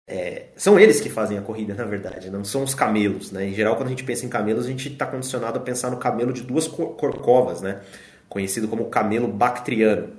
[0.05, 3.31] é, são eles que fazem a corrida, na verdade, não são os camelos.
[3.31, 3.47] Né?
[3.47, 5.97] Em geral, quando a gente pensa em camelos, a gente está condicionado a pensar no
[5.97, 7.79] camelo de duas corcovas, né?
[8.27, 10.09] conhecido como camelo bactriano.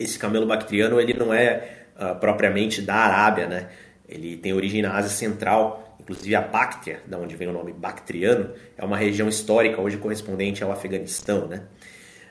[0.00, 3.68] Esse camelo bactriano ele não é uh, propriamente da Arábia, né?
[4.14, 8.50] Ele tem origem na Ásia Central, inclusive a Bactria, da onde vem o nome Bactriano,
[8.78, 11.62] é uma região histórica hoje correspondente ao Afeganistão, né?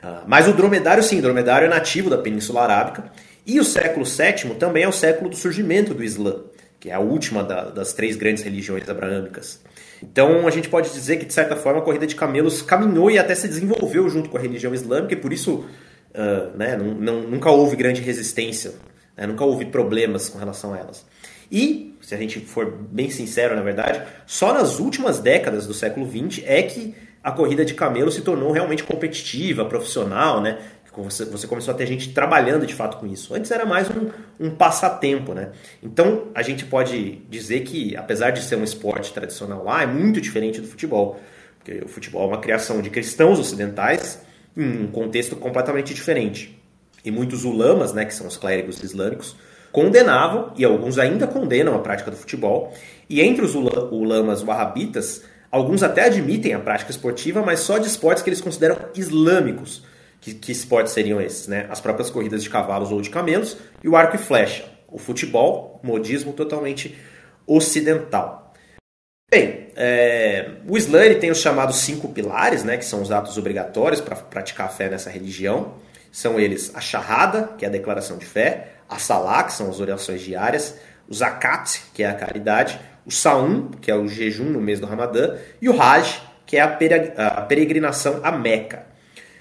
[0.01, 3.11] Uh, mas o dromedário, sim, o dromedário é nativo da Península Arábica.
[3.45, 6.43] E o século VII também é o século do surgimento do Islã,
[6.79, 9.61] que é a última da, das três grandes religiões abraâmicas.
[10.01, 13.17] Então a gente pode dizer que, de certa forma, a corrida de camelos caminhou e
[13.17, 15.65] até se desenvolveu junto com a religião islâmica, e por isso
[16.13, 18.73] uh, né, não, não, nunca houve grande resistência,
[19.15, 21.05] né, nunca houve problemas com relação a elas.
[21.51, 26.09] E, se a gente for bem sincero, na verdade, só nas últimas décadas do século
[26.09, 30.57] XX é que a corrida de camelo se tornou realmente competitiva, profissional, né?
[30.95, 33.33] Você, você começou a ter gente trabalhando de fato com isso.
[33.33, 35.51] Antes era mais um, um passatempo, né?
[35.81, 40.21] Então a gente pode dizer que, apesar de ser um esporte tradicional lá, é muito
[40.21, 41.19] diferente do futebol.
[41.57, 44.21] Porque o futebol é uma criação de cristãos ocidentais
[44.55, 46.62] em um contexto completamente diferente.
[47.03, 49.35] E muitos ulamas, né, que são os clérigos islâmicos,
[49.71, 52.73] condenavam, e alguns ainda condenam a prática do futebol.
[53.09, 58.23] E entre os ulamas wahhabitas, alguns até admitem a prática esportiva, mas só de esportes
[58.23, 59.83] que eles consideram islâmicos
[60.23, 61.47] que, que esportes seriam esses?
[61.47, 61.67] Né?
[61.69, 64.65] As próprias corridas de cavalos ou de camelos e o arco e flecha.
[64.87, 66.97] O futebol, modismo totalmente
[67.45, 68.53] ocidental.
[69.29, 73.99] Bem, é, o Islã tem os chamados cinco pilares, né, que são os atos obrigatórios
[73.99, 75.73] para praticar a fé nessa religião.
[76.13, 79.79] São eles a Shahada, que é a declaração de fé, a Salah, que são as
[79.79, 80.77] orações diárias,
[81.09, 84.85] o Zakat, que é a caridade, o Saum, que é o jejum no mês do
[84.85, 88.85] Ramadã, e o Hajj, que é a peregrinação a Meca.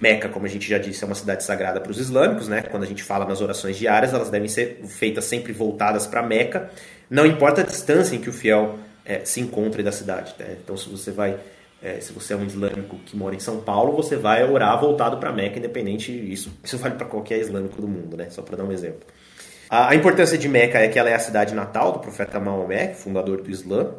[0.01, 2.63] Meca, como a gente já disse, é uma cidade sagrada para os islâmicos, né?
[2.63, 6.71] Quando a gente fala nas orações diárias, elas devem ser feitas sempre voltadas para Meca,
[7.07, 10.33] não importa a distância em que o fiel é, se encontre da cidade.
[10.39, 10.57] Né?
[10.63, 11.37] Então, se você vai,
[11.83, 15.17] é, se você é um islâmico que mora em São Paulo, você vai orar voltado
[15.17, 16.57] para Meca, independente isso.
[16.63, 18.29] Isso vale para qualquer islâmico do mundo, né?
[18.29, 19.01] Só para dar um exemplo.
[19.69, 22.93] A, a importância de Meca é que ela é a cidade natal do profeta Maomé,
[22.93, 23.95] fundador do Islã.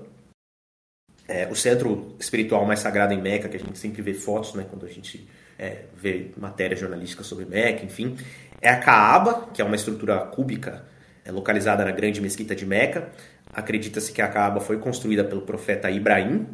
[1.29, 4.65] É, o centro espiritual mais sagrado em Meca, que a gente sempre vê fotos, né,
[4.69, 8.17] quando a gente é, ver matéria jornalística sobre Meca, enfim.
[8.63, 10.87] É a Kaaba, que é uma estrutura cúbica
[11.23, 13.11] é, localizada na grande mesquita de Meca.
[13.53, 16.47] Acredita-se que a Kaaba foi construída pelo profeta Ibrahim,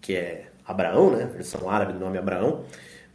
[0.00, 2.64] que é Abraão, né, versão árabe do nome Abraão,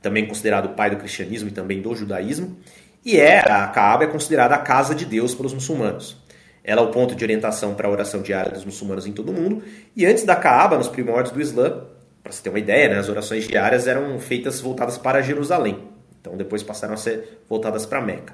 [0.01, 2.57] também considerado o pai do cristianismo e também do judaísmo.
[3.05, 6.17] E é a Kaaba é considerada a casa de Deus pelos muçulmanos.
[6.63, 9.33] Ela é o ponto de orientação para a oração diária dos muçulmanos em todo o
[9.33, 9.63] mundo.
[9.95, 11.85] E antes da Kaaba, nos primórdios do Islã,
[12.23, 15.77] para você ter uma ideia, né, as orações diárias eram feitas voltadas para Jerusalém.
[16.21, 18.33] Então depois passaram a ser voltadas para Meca.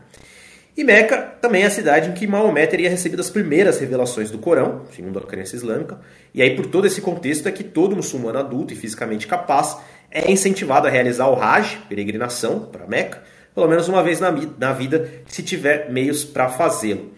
[0.79, 4.37] E Meca também é a cidade em que Maomé teria recebido as primeiras revelações do
[4.37, 5.99] Corão, segundo a crença islâmica.
[6.33, 9.75] E aí, por todo esse contexto, é que todo muçulmano adulto e fisicamente capaz
[10.09, 13.21] é incentivado a realizar o Hajj, peregrinação para Meca,
[13.53, 17.13] pelo menos uma vez na, na vida, se tiver meios para fazê-lo.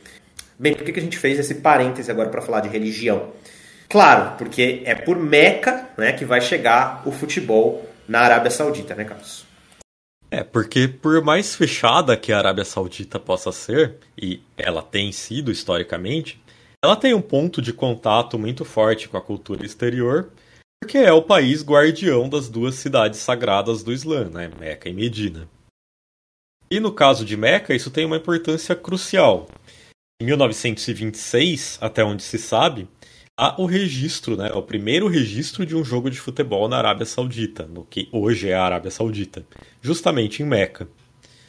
[0.57, 3.29] Bem, por que, que a gente fez esse parêntese agora para falar de religião?
[3.87, 9.03] Claro, porque é por Meca né, que vai chegar o futebol na Arábia Saudita, né,
[9.03, 9.50] Carlos?
[10.33, 15.51] É, porque por mais fechada que a Arábia Saudita possa ser, e ela tem sido
[15.51, 16.41] historicamente,
[16.81, 20.31] ela tem um ponto de contato muito forte com a cultura exterior,
[20.81, 25.49] porque é o país guardião das duas cidades sagradas do Islã, né, Meca e Medina.
[26.71, 29.49] E no caso de Meca, isso tem uma importância crucial.
[30.21, 32.87] Em 1926, até onde se sabe,
[33.37, 37.67] há o registro, né, o primeiro registro de um jogo de futebol na Arábia Saudita,
[37.67, 39.45] no que hoje é a Arábia Saudita,
[39.81, 40.87] justamente em Meca.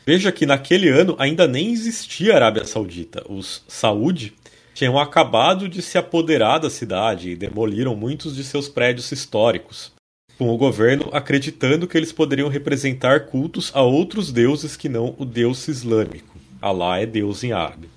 [0.06, 3.24] Veja que naquele ano ainda nem existia a Arábia Saudita.
[3.28, 4.34] Os Saúde
[4.74, 9.92] tinham acabado de se apoderar da cidade e demoliram muitos de seus prédios históricos,
[10.38, 15.24] com o governo acreditando que eles poderiam representar cultos a outros deuses que não o
[15.24, 16.36] deus islâmico.
[16.60, 17.88] Alá é deus em árabe.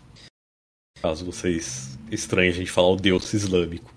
[1.05, 3.93] Caso vocês estranho a gente falar o Deus islâmico.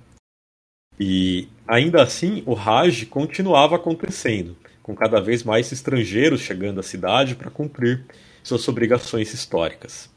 [1.00, 7.34] E ainda assim, o Hajj continuava acontecendo, com cada vez mais estrangeiros chegando à cidade
[7.34, 8.04] para cumprir
[8.42, 10.10] suas obrigações históricas.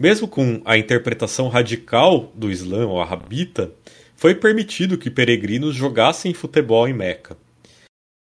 [0.00, 3.70] Mesmo com a interpretação radical do Islã ou arabita,
[4.16, 7.36] foi permitido que peregrinos jogassem futebol em Meca.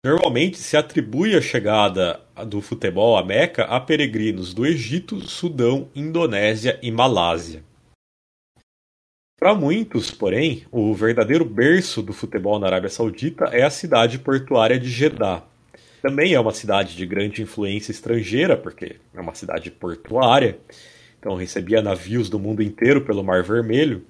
[0.06, 6.78] Normalmente se atribui a chegada do futebol a Meca a peregrinos do Egito, Sudão, Indonésia
[6.80, 7.64] e Malásia.
[9.44, 14.80] Para muitos, porém, o verdadeiro berço do futebol na Arábia Saudita é a cidade portuária
[14.80, 15.44] de Jeddah.
[16.02, 20.58] Também é uma cidade de grande influência estrangeira, porque é uma cidade portuária,
[21.20, 24.06] então recebia navios do mundo inteiro pelo Mar Vermelho.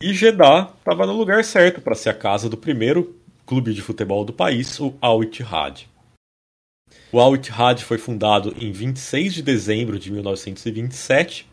[0.00, 3.14] E Jeddah estava no lugar certo para ser a casa do primeiro
[3.44, 5.86] clube de futebol do país, o Al Ittihad.
[7.12, 11.46] O Al Ittihad foi fundado em 26 de dezembro de 1927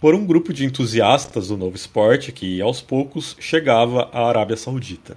[0.00, 5.16] por um grupo de entusiastas do novo esporte que, aos poucos, chegava à Arábia Saudita.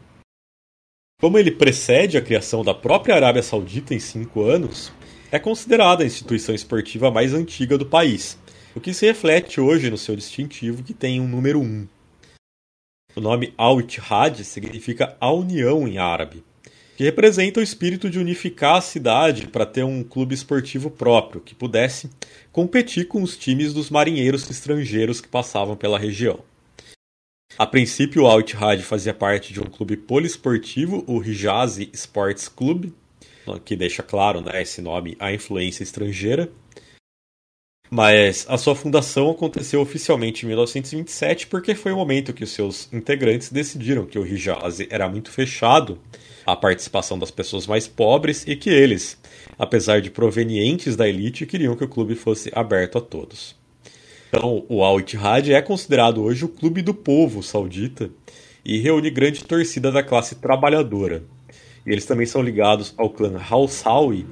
[1.22, 4.92] Como ele precede a criação da própria Arábia Saudita em cinco anos,
[5.32, 8.38] é considerada a instituição esportiva mais antiga do país,
[8.76, 11.88] o que se reflete hoje no seu distintivo que tem um número 1.
[13.16, 16.44] O nome Al-Ittihad significa a união em árabe,
[16.96, 21.56] que representa o espírito de unificar a cidade para ter um clube esportivo próprio que
[21.56, 22.10] pudesse
[22.52, 26.40] competir com os times dos marinheiros estrangeiros que passavam pela região.
[27.58, 32.92] A princípio, o Al-Ittihad fazia parte de um clube poliesportivo, o Hijazi Sports Club,
[33.64, 36.50] que deixa claro né, esse nome, a influência estrangeira.
[37.92, 42.92] Mas a sua fundação aconteceu oficialmente em 1927 porque foi o momento que os seus
[42.92, 46.00] integrantes decidiram que o Hijazi era muito fechado
[46.46, 49.18] à participação das pessoas mais pobres e que eles,
[49.58, 53.56] apesar de provenientes da elite, queriam que o clube fosse aberto a todos.
[54.30, 58.10] Então, o Al Ittihad é considerado hoje o clube do povo saudita
[58.66, 61.24] e reúne grande torcida da classe trabalhadora.
[61.86, 64.26] E eles também são ligados ao clã Hausawi,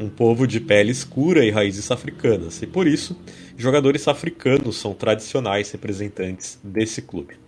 [0.00, 3.16] um povo de pele escura e raízes africanas, e por isso,
[3.56, 7.45] jogadores africanos são tradicionais representantes desse clube.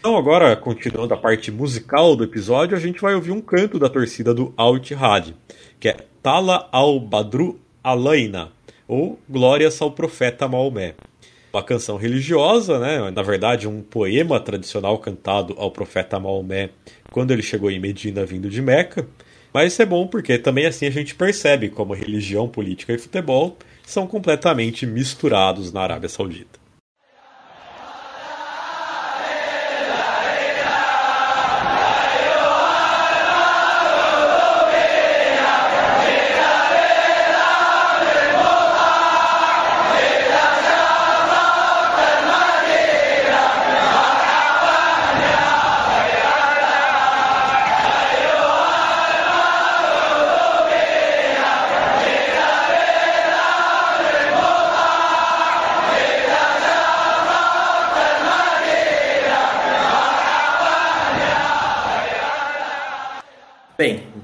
[0.00, 3.86] Então, agora, continuando a parte musical do episódio, a gente vai ouvir um canto da
[3.86, 5.36] torcida do Al Ittihad,
[5.78, 8.50] que é Tala al-Badru Alaina,
[8.88, 10.94] ou Glórias ao Profeta Maomé
[11.52, 13.10] uma canção religiosa, né?
[13.10, 16.70] Na verdade, um poema tradicional cantado ao profeta Maomé
[17.10, 19.06] quando ele chegou em Medina vindo de Meca.
[19.52, 23.58] Mas isso é bom porque também assim a gente percebe como religião, política e futebol
[23.84, 26.59] são completamente misturados na Arábia Saudita.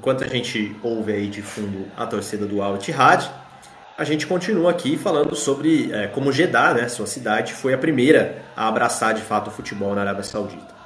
[0.07, 3.29] Enquanto a gente ouve aí de fundo a torcida do Al Ittihad,
[3.99, 8.41] a gente continua aqui falando sobre é, como Jeddah, né, sua cidade, foi a primeira
[8.57, 10.77] a abraçar de fato o futebol na Arábia Saudita.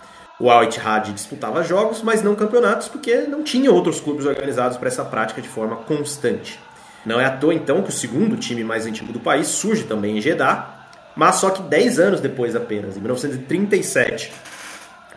[0.40, 4.88] O Al Ittihad disputava jogos, mas não campeonatos, porque não tinha outros clubes organizados para
[4.88, 6.58] essa prática de forma constante.
[7.04, 10.16] Não é à toa então que o segundo time mais antigo do país surge também
[10.16, 14.32] em Jeddah, mas só que 10 anos depois apenas, em 1937,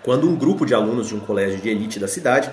[0.03, 2.51] quando um grupo de alunos de um colégio de elite da cidade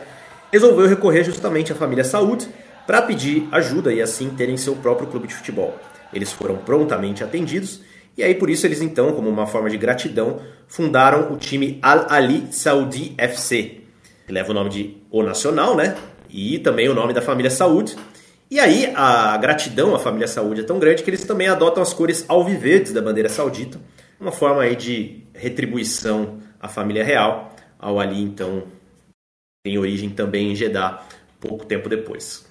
[0.52, 2.48] resolveu recorrer justamente à família Saud
[2.86, 5.78] para pedir ajuda e assim terem seu próprio clube de futebol.
[6.12, 7.80] Eles foram prontamente atendidos
[8.16, 12.06] e aí por isso eles então, como uma forma de gratidão, fundaram o time Al
[12.10, 13.80] Ali Saudi FC,
[14.26, 15.96] que leva o nome de O Nacional, né?
[16.28, 17.96] E também o nome da família Saud.
[18.50, 21.92] E aí a gratidão à família Saud é tão grande que eles também adotam as
[21.92, 23.80] cores alviverdes da bandeira saudita,
[24.20, 27.54] uma forma aí de retribuição à família real.
[27.78, 28.64] Ao Ali então
[29.62, 31.06] tem origem também em Jeddah,
[31.38, 32.46] pouco tempo depois.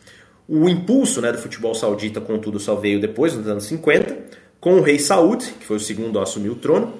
[0.47, 4.17] O impulso né, do futebol saudita, contudo, só veio depois, nos anos 50,
[4.59, 6.93] com o rei Saud, que foi o segundo a assumir o trono.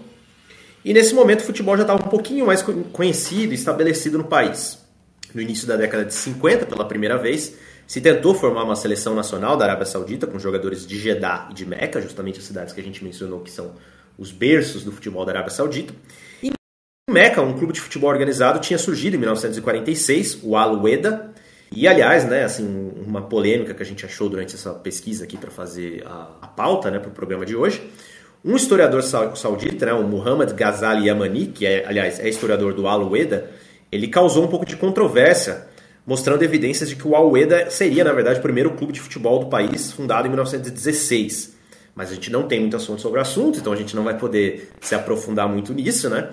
[0.84, 4.80] E nesse momento o futebol já estava um pouquinho mais conhecido e estabelecido no país.
[5.34, 7.56] No início da década de 50, pela primeira vez,
[7.86, 11.68] se tentou formar uma seleção nacional da Arábia Saudita com jogadores de Jeddah e de
[11.68, 13.76] Meca, justamente as cidades que a gente mencionou que são
[14.18, 15.94] os berços do futebol da Arábia Saudita.
[16.42, 16.52] E
[17.10, 21.32] Meca, um clube de futebol organizado, tinha surgido em 1946, o Al-Weda.
[21.72, 25.52] E, aliás, né, assim, uma polêmica que a gente achou durante essa pesquisa aqui para
[25.52, 27.82] fazer a, a, pauta né, para o programa de hoje.
[28.44, 33.52] Um historiador saudita, né, o Muhammad Ghazali Yamani, que é, aliás, é historiador do Al-Weda,
[33.92, 35.68] ele causou um pouco de controvérsia,
[36.06, 39.48] mostrando evidências de que o Al-Weda seria, na verdade, o primeiro clube de futebol do
[39.48, 41.56] país, fundado em 1916.
[41.94, 44.18] Mas a gente não tem muito assunto sobre o assunto, então a gente não vai
[44.18, 46.30] poder se aprofundar muito nisso, né?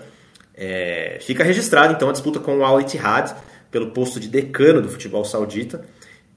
[0.57, 3.34] É, fica registrado então a disputa com o Al Ittihad
[3.70, 5.84] pelo posto de decano do futebol saudita.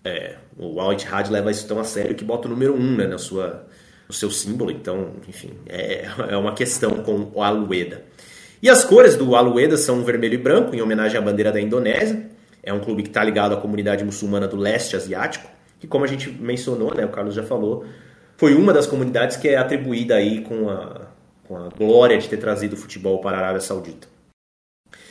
[0.03, 2.95] É, o Al Ittihad leva isso tão a sério que bota o número 1 um,
[2.97, 3.65] né, na sua,
[4.07, 4.71] no seu símbolo.
[4.71, 8.03] Então, enfim, é, é uma questão com o Al-Ueda.
[8.61, 12.29] E as cores do Al-Ueda são vermelho e branco, em homenagem à bandeira da Indonésia.
[12.61, 15.47] É um clube que está ligado à comunidade muçulmana do leste asiático,
[15.79, 17.85] que como a gente mencionou, né, o Carlos já falou,
[18.35, 21.07] foi uma das comunidades que é atribuída aí com a,
[21.47, 24.08] com a glória de ter trazido o futebol para a Arábia Saudita.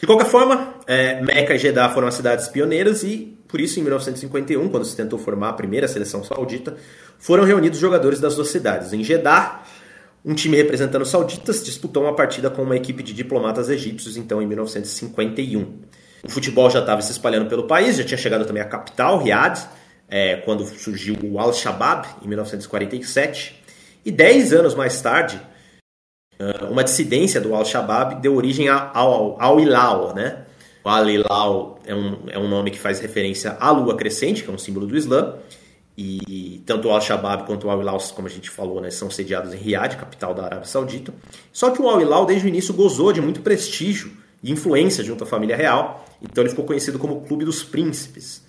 [0.00, 3.82] De qualquer forma, é, Meca e Jeddah foram as cidades pioneiras e, por isso, em
[3.82, 6.76] 1951, quando se tentou formar a primeira seleção saudita,
[7.18, 8.92] foram reunidos jogadores das duas cidades.
[8.92, 9.62] Em Jeddah,
[10.24, 14.40] um time representando os sauditas disputou uma partida com uma equipe de diplomatas egípcios, então
[14.40, 15.80] em 1951.
[16.22, 19.58] O futebol já estava se espalhando pelo país, já tinha chegado também à capital, Riad,
[20.08, 23.62] é, quando surgiu o Al-Shabaab, em 1947.
[24.04, 25.40] E 10 anos mais tarde,
[26.70, 30.44] uma dissidência do Al-Shabaab deu origem ao Al-Hilal, né?
[30.84, 34.52] O Al-Hilal é um, é um nome que faz referência à lua crescente, que é
[34.52, 35.34] um símbolo do Islã.
[36.00, 39.56] E tanto o Al-Shabaab quanto o Al-Hilal, como a gente falou, né, são sediados em
[39.56, 41.12] Riad, capital da Arábia Saudita.
[41.52, 45.26] Só que o Al-Hilal, desde o início, gozou de muito prestígio e influência junto à
[45.26, 46.04] família real.
[46.22, 48.46] Então ele ficou conhecido como Clube dos Príncipes.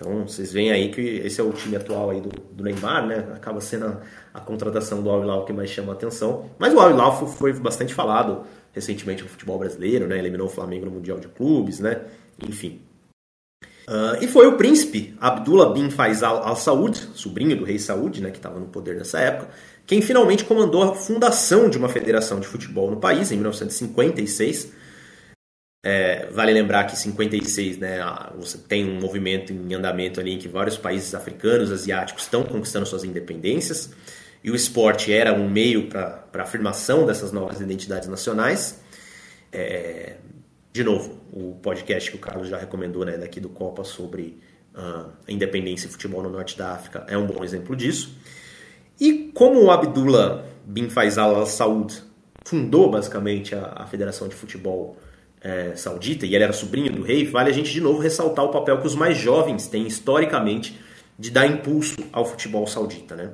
[0.00, 3.28] Então vocês veem aí que esse é o time atual aí do, do Neymar, né?
[3.34, 4.00] Acaba sendo a,
[4.32, 6.48] a contratação do Al-Hilal que mais chama a atenção.
[6.58, 10.18] Mas o Al-Hilal foi, foi bastante falado recentemente no futebol brasileiro, né?
[10.18, 12.00] Eliminou o Flamengo no Mundial de Clubes, né?
[12.42, 12.80] Enfim,
[13.88, 18.30] Uh, e foi o príncipe Abdullah bin Faisal al Saud, sobrinho do rei Saud, né,
[18.30, 19.48] que estava no poder nessa época,
[19.84, 24.72] quem finalmente comandou a fundação de uma federação de futebol no país em 1956.
[25.82, 28.00] É, vale lembrar que em 56 né,
[28.36, 32.84] você tem um movimento em andamento ali em que vários países africanos, asiáticos estão conquistando
[32.84, 33.90] suas independências
[34.44, 38.80] e o esporte era um meio para a afirmação dessas novas identidades nacionais.
[39.50, 40.16] É,
[40.72, 44.38] de novo, o podcast que o Carlos já recomendou, né, daqui do Copa sobre
[44.74, 48.16] uh, a independência e futebol no norte da África é um bom exemplo disso.
[49.00, 52.02] E como o Abdullah bin Faisal Al Saud
[52.44, 54.96] fundou basicamente a, a Federação de Futebol
[55.40, 58.50] é, Saudita e ele era sobrinho do rei, vale a gente de novo ressaltar o
[58.50, 60.78] papel que os mais jovens têm historicamente
[61.18, 63.30] de dar impulso ao futebol saudita, né?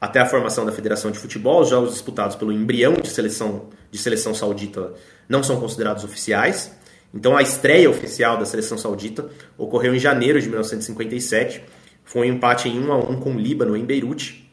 [0.00, 3.98] Até a formação da Federação de Futebol, os jogos disputados pelo embrião de seleção, de
[3.98, 4.92] seleção saudita
[5.28, 6.76] não são considerados oficiais.
[7.14, 11.64] Então a estreia oficial da seleção saudita ocorreu em janeiro de 1957.
[12.04, 14.48] Foi um empate em 1 a 1 com o Líbano em Beirute.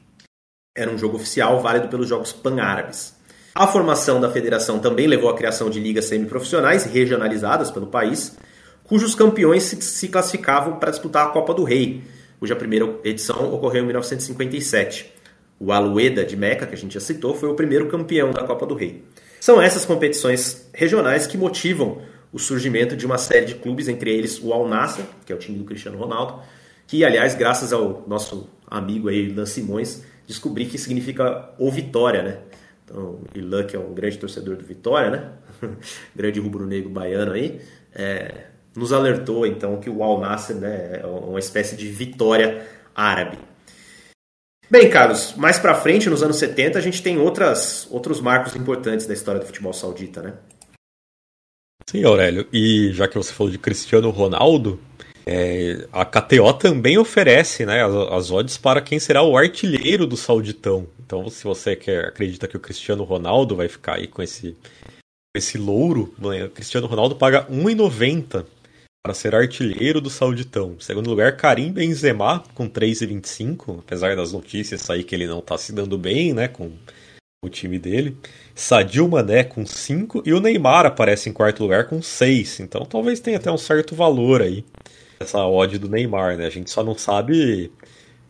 [0.76, 3.14] Era um jogo oficial válido pelos Jogos Pan-Árabes.
[3.56, 8.36] A formação da federação também levou à criação de ligas semiprofissionais regionalizadas pelo país,
[8.84, 12.02] cujos campeões se classificavam para disputar a Copa do Rei,
[12.40, 15.14] cuja primeira edição ocorreu em 1957.
[15.60, 18.66] O Alueda de Meca, que a gente já citou, foi o primeiro campeão da Copa
[18.66, 19.04] do Rei.
[19.40, 22.02] São essas competições regionais que motivam
[22.32, 25.40] o surgimento de uma série de clubes, entre eles o Al Nassr, que é o
[25.40, 26.42] time do Cristiano Ronaldo,
[26.88, 32.38] que, aliás, graças ao nosso amigo aí, Ilan Simões, descobri que significa o Vitória, né?
[32.84, 35.32] Então, Ilan, que é um grande torcedor do Vitória, né?
[36.16, 37.62] grande rubro-negro baiano aí,
[37.94, 43.38] é, nos alertou, então, que o Al Nassr né, é uma espécie de vitória árabe.
[44.70, 49.06] Bem, Carlos, mais para frente, nos anos 70, a gente tem outras, outros marcos importantes
[49.06, 50.34] da história do futebol saudita, né?
[51.88, 52.48] Sim, Aurélio.
[52.52, 54.80] E já que você falou de Cristiano Ronaldo,
[55.26, 60.18] é, a KTO também oferece né, as, as, odds para quem será o artilheiro do
[60.18, 60.88] Sauditão.
[61.06, 64.58] Então, se você quer, acredita que o Cristiano Ronaldo vai ficar aí com esse,
[65.36, 68.46] esse louro, né, o Cristiano Ronaldo paga 1,90
[69.06, 70.78] para ser artilheiro do Sauditão.
[70.80, 75.74] Segundo lugar, Karim Benzema com 3,25, apesar das notícias aí que ele não está se
[75.74, 76.72] dando bem, né, com
[77.44, 78.18] o time dele.
[78.56, 82.62] Sadio Mané com 5 e o Neymar aparece em quarto lugar com 6.
[82.62, 84.64] Então talvez tenha até um certo valor aí
[85.20, 86.46] essa odd do Neymar, né?
[86.46, 87.72] A gente só não sabe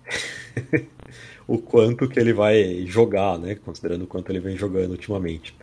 [1.47, 5.55] o quanto que ele vai jogar, né, considerando o quanto ele vem jogando ultimamente.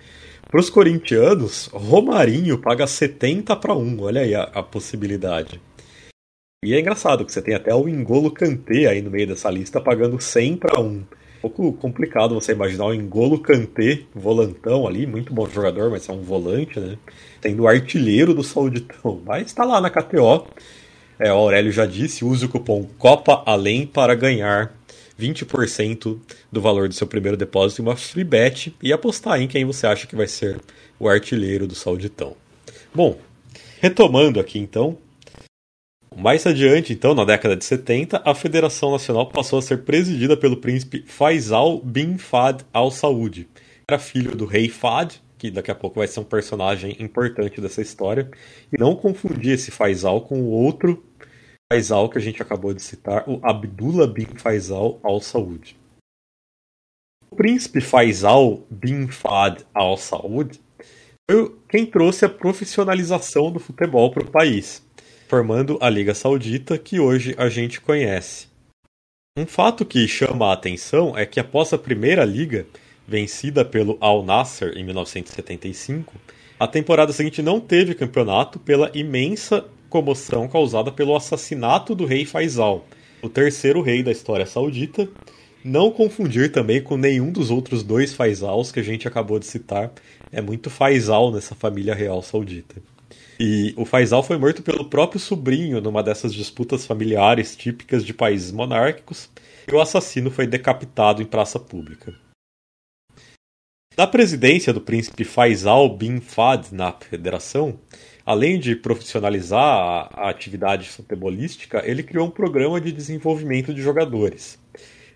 [0.49, 4.03] Para os corintianos, Romarinho paga 70 para 1.
[4.03, 5.61] Olha aí a, a, possibilidade.
[6.65, 9.81] E é engraçado que você tem até o Engolo Kanté aí no meio dessa lista
[9.81, 10.85] pagando 100 para 1.
[10.85, 11.07] Um
[11.41, 16.21] pouco complicado você imaginar o Engolo Kanté, volantão ali, muito bom jogador, mas é um
[16.21, 16.99] volante, né?
[17.41, 19.23] Tendo artilheiro do Sauditão.
[19.25, 20.49] Mas está lá na KTO.
[21.23, 24.75] É, o Aurélio já disse, use o cupom Copa Além para ganhar
[25.21, 26.19] 20%
[26.51, 29.87] do valor do seu primeiro depósito em uma free bet e apostar em quem você
[29.87, 30.59] acha que vai ser
[30.99, 32.35] o artilheiro do Sauditão.
[32.95, 33.19] Bom,
[33.81, 34.97] retomando aqui então,
[36.17, 40.57] mais adiante, então, na década de 70, a Federação Nacional passou a ser presidida pelo
[40.57, 43.47] príncipe Faisal bin Fad Al Saud.
[43.87, 47.83] Era filho do rei Fad, que daqui a pouco vai ser um personagem importante dessa
[47.83, 48.31] história,
[48.73, 51.05] e não confundir esse Faisal com o outro
[51.73, 55.77] Faisal que a gente acabou de citar, o Abdullah bin Faisal Al Saud.
[57.31, 60.61] O príncipe Faisal bin Fad Al Saud
[61.31, 64.85] foi quem trouxe a profissionalização do futebol para o país,
[65.29, 68.49] formando a Liga Saudita que hoje a gente conhece.
[69.39, 72.67] Um fato que chama a atenção é que após a primeira liga,
[73.07, 76.13] vencida pelo Al Nasser em 1975,
[76.59, 82.87] a temporada seguinte não teve campeonato pela imensa comoção causada pelo assassinato do rei Faisal,
[83.21, 85.07] o terceiro rei da história saudita.
[85.63, 89.93] Não confundir também com nenhum dos outros dois Faisals que a gente acabou de citar.
[90.33, 92.81] É muito Faisal nessa família real saudita.
[93.39, 98.53] E o Faisal foi morto pelo próprio sobrinho numa dessas disputas familiares típicas de países
[98.53, 99.29] monárquicos,
[99.67, 102.15] e o assassino foi decapitado em praça pública.
[103.97, 107.79] Na presidência do príncipe Faisal bin Fad na federação,
[108.25, 114.59] além de profissionalizar a, a atividade futebolística, ele criou um programa de desenvolvimento de jogadores.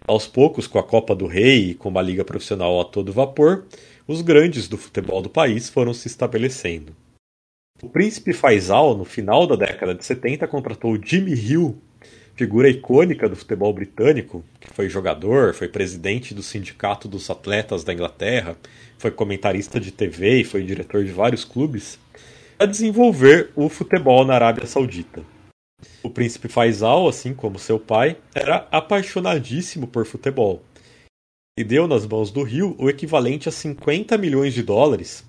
[0.06, 3.64] Aos poucos, com a Copa do Rei e com uma liga profissional a todo vapor,
[4.06, 6.94] os grandes do futebol do país foram se estabelecendo.
[7.82, 11.76] O príncipe Faisal, no final da década de 70, contratou Jimmy Hill,
[12.36, 17.92] figura icônica do futebol britânico, que foi jogador, foi presidente do Sindicato dos Atletas da
[17.92, 18.56] Inglaterra,
[18.98, 21.98] foi comentarista de TV e foi diretor de vários clubes,
[22.58, 25.22] a desenvolver o futebol na Arábia Saudita.
[26.02, 30.62] O príncipe Faisal, assim como seu pai, era apaixonadíssimo por futebol
[31.58, 35.24] e deu nas mãos do Rio o equivalente a 50 milhões de dólares,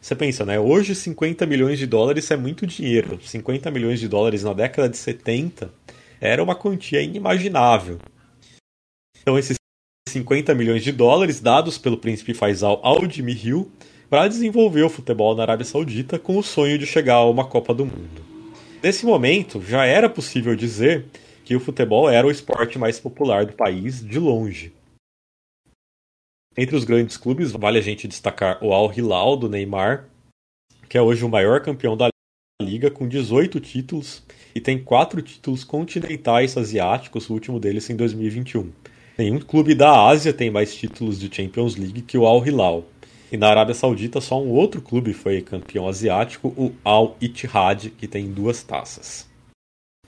[0.00, 0.58] você pensa, né?
[0.58, 3.20] Hoje 50 milhões de dólares é muito dinheiro.
[3.20, 5.72] 50 milhões de dólares na década de 70
[6.20, 7.98] era uma quantia inimaginável.
[9.20, 9.56] Então esses
[10.08, 13.70] 50 milhões de dólares dados pelo príncipe Faisal ao Jimmy Hill
[14.08, 17.74] para desenvolver o futebol na Arábia Saudita com o sonho de chegar a uma Copa
[17.74, 18.22] do Mundo.
[18.82, 21.06] Nesse momento, já era possível dizer
[21.44, 24.72] que o futebol era o esporte mais popular do país de longe.
[26.56, 30.06] Entre os grandes clubes, vale a gente destacar o Al Hilal do Neymar,
[30.88, 32.08] que é hoje o maior campeão da
[32.60, 34.22] liga com 18 títulos
[34.54, 38.72] e tem quatro títulos continentais asiáticos, o último deles em 2021.
[39.16, 42.84] Nenhum clube da Ásia tem mais títulos de Champions League que o Al Hilal.
[43.30, 48.08] E na Arábia Saudita só um outro clube foi campeão asiático, o Al Ittihad, que
[48.08, 49.28] tem duas taças.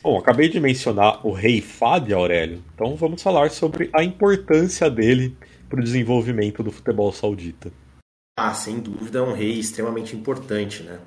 [0.02, 5.36] Bom, acabei de mencionar o rei Fad Aurélio, então vamos falar sobre a importância dele
[5.68, 7.70] para o desenvolvimento do futebol saudita.
[8.38, 10.98] Ah, sem dúvida é um rei extremamente importante, né?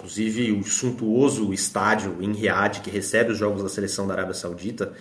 [0.00, 4.92] Inclusive o suntuoso estádio em Riad, que recebe os jogos da seleção da Arábia Saudita,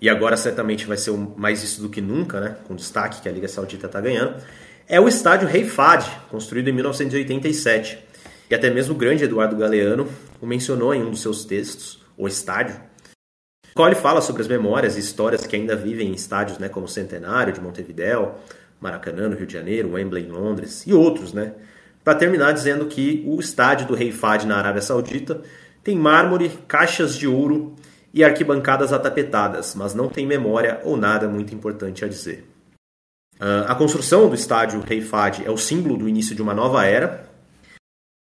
[0.00, 2.56] e agora certamente vai ser mais isso do que nunca, né?
[2.68, 4.40] Com destaque que a Liga Saudita está ganhando,
[4.88, 7.98] é o estádio Rei Fad, construído em 1987.
[8.48, 10.08] E até mesmo o grande Eduardo Galeano
[10.40, 12.76] o mencionou em um dos seus textos, o estádio,
[13.84, 16.88] ele fala sobre as memórias e histórias que ainda vivem em estádios né, como o
[16.88, 18.36] Centenário de Montevidéu,
[18.80, 21.52] Maracanã no Rio de Janeiro, Wembley em Londres e outros, né?
[22.04, 25.42] Para terminar dizendo que o estádio do Rei Fad na Arábia Saudita
[25.82, 27.74] tem mármore, caixas de ouro
[28.14, 32.55] e arquibancadas atapetadas, mas não tem memória ou nada muito importante a dizer.
[33.40, 36.84] Uh, a construção do estádio Rei Fad é o símbolo do início de uma nova
[36.86, 37.28] era,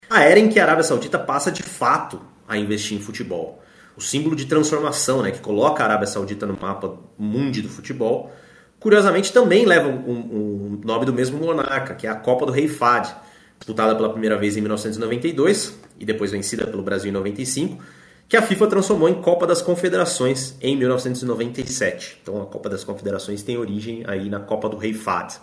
[0.10, 3.62] a era em que a Arábia Saudita passa de fato a investir em futebol.
[3.95, 8.32] O símbolo de transformação, né, que coloca a Arábia Saudita no mapa mundi do futebol,
[8.80, 12.68] curiosamente também leva um, um, nome do mesmo monarca, que é a Copa do Rei
[12.68, 13.07] Fad,
[13.57, 17.84] disputada pela primeira vez em 1992 e depois vencida pelo Brasil em 95,
[18.30, 22.19] que a FIFA transformou em Copa das Confederações em 1997.
[22.21, 25.34] Então a Copa das Confederações tem origem aí na Copa do Rei Fad.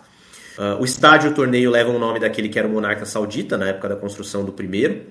[0.57, 3.67] Uh, o estádio o torneio leva o nome daquele que era o monarca saudita na
[3.67, 5.05] época da construção do primeiro.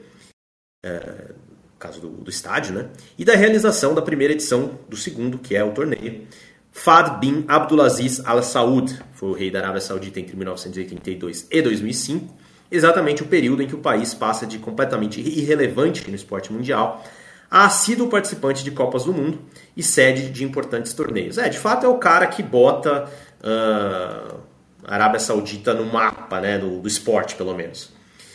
[0.85, 1.35] Uh,
[1.79, 2.89] caso do, do, estádio, né?
[3.19, 6.27] E da realização da primeira edição do segundo, que é o torneio.
[6.73, 12.35] Fad bin Abdulaziz Al Saud foi o rei da Arábia Saudita entre 1982 e 2005,
[12.71, 17.05] exatamente o período em que o país passa de completamente irrelevante no esporte mundial
[17.51, 19.41] assíduo participante de Copas do Mundo
[19.77, 21.39] e sede de importantes torneios.
[21.39, 23.05] É, de fato é o cara que bota
[23.41, 24.37] uh,
[24.85, 27.95] a Arábia Saudita no mapa né, do, do esporte, pelo menos.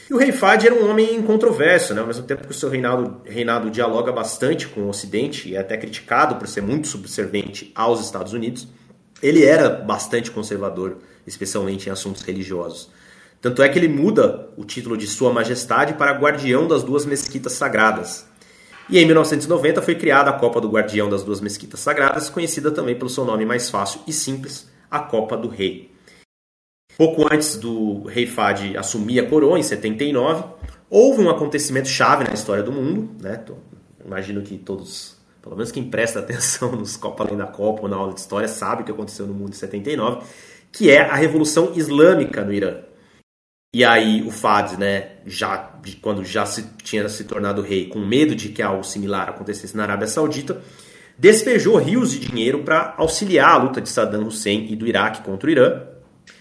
[0.09, 2.01] E o rei Fad era um homem controverso, né?
[2.01, 5.59] ao mesmo tempo que o seu reinado, reinado dialoga bastante com o Ocidente e é
[5.59, 8.67] até criticado por ser muito subservente aos Estados Unidos.
[9.23, 12.89] Ele era bastante conservador, especialmente em assuntos religiosos.
[13.39, 17.53] Tanto é que ele muda o título de Sua Majestade para Guardião das Duas Mesquitas
[17.53, 18.27] Sagradas.
[18.91, 22.93] E em 1990 foi criada a Copa do Guardião das Duas Mesquitas Sagradas, conhecida também
[22.93, 25.89] pelo seu nome mais fácil e simples, a Copa do Rei.
[26.97, 30.43] Pouco antes do rei Fad assumir a coroa, em 79,
[30.89, 33.09] houve um acontecimento chave na história do mundo.
[33.23, 33.41] Né?
[34.05, 37.95] Imagino que todos, pelo menos quem presta atenção nos Copa Além da Copa ou na
[37.95, 40.25] aula de história, sabe o que aconteceu no mundo em 79,
[40.69, 42.81] que é a Revolução Islâmica no Irã.
[43.73, 48.35] E aí o Fad, né, já, quando já se, tinha se tornado rei, com medo
[48.35, 50.61] de que algo similar acontecesse na Arábia Saudita,
[51.17, 55.47] despejou rios de dinheiro para auxiliar a luta de Saddam Hussein e do Iraque contra
[55.47, 55.83] o Irã,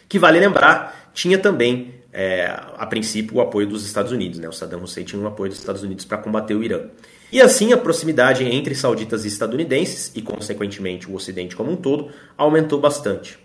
[0.09, 4.41] que vale lembrar, tinha também, é, a princípio, o apoio dos Estados Unidos.
[4.41, 4.49] Né?
[4.49, 6.81] O Saddam Hussein tinha um apoio dos Estados Unidos para combater o Irã.
[7.31, 12.11] E assim a proximidade entre sauditas e estadunidenses, e consequentemente o Ocidente como um todo,
[12.37, 13.39] aumentou bastante.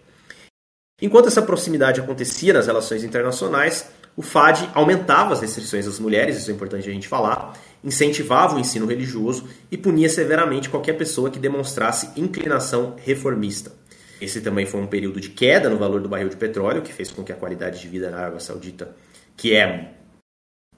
[1.02, 6.50] Enquanto essa proximidade acontecia nas relações internacionais, o FAD aumentava as restrições às mulheres, isso
[6.50, 11.38] é importante a gente falar, incentivava o ensino religioso e punia severamente qualquer pessoa que
[11.38, 13.74] demonstrasse inclinação reformista.
[14.22, 17.12] Esse também foi um período de queda no valor do barril de petróleo, que fez
[17.12, 18.96] com que a qualidade de vida na Arábia Saudita,
[19.36, 19.96] que é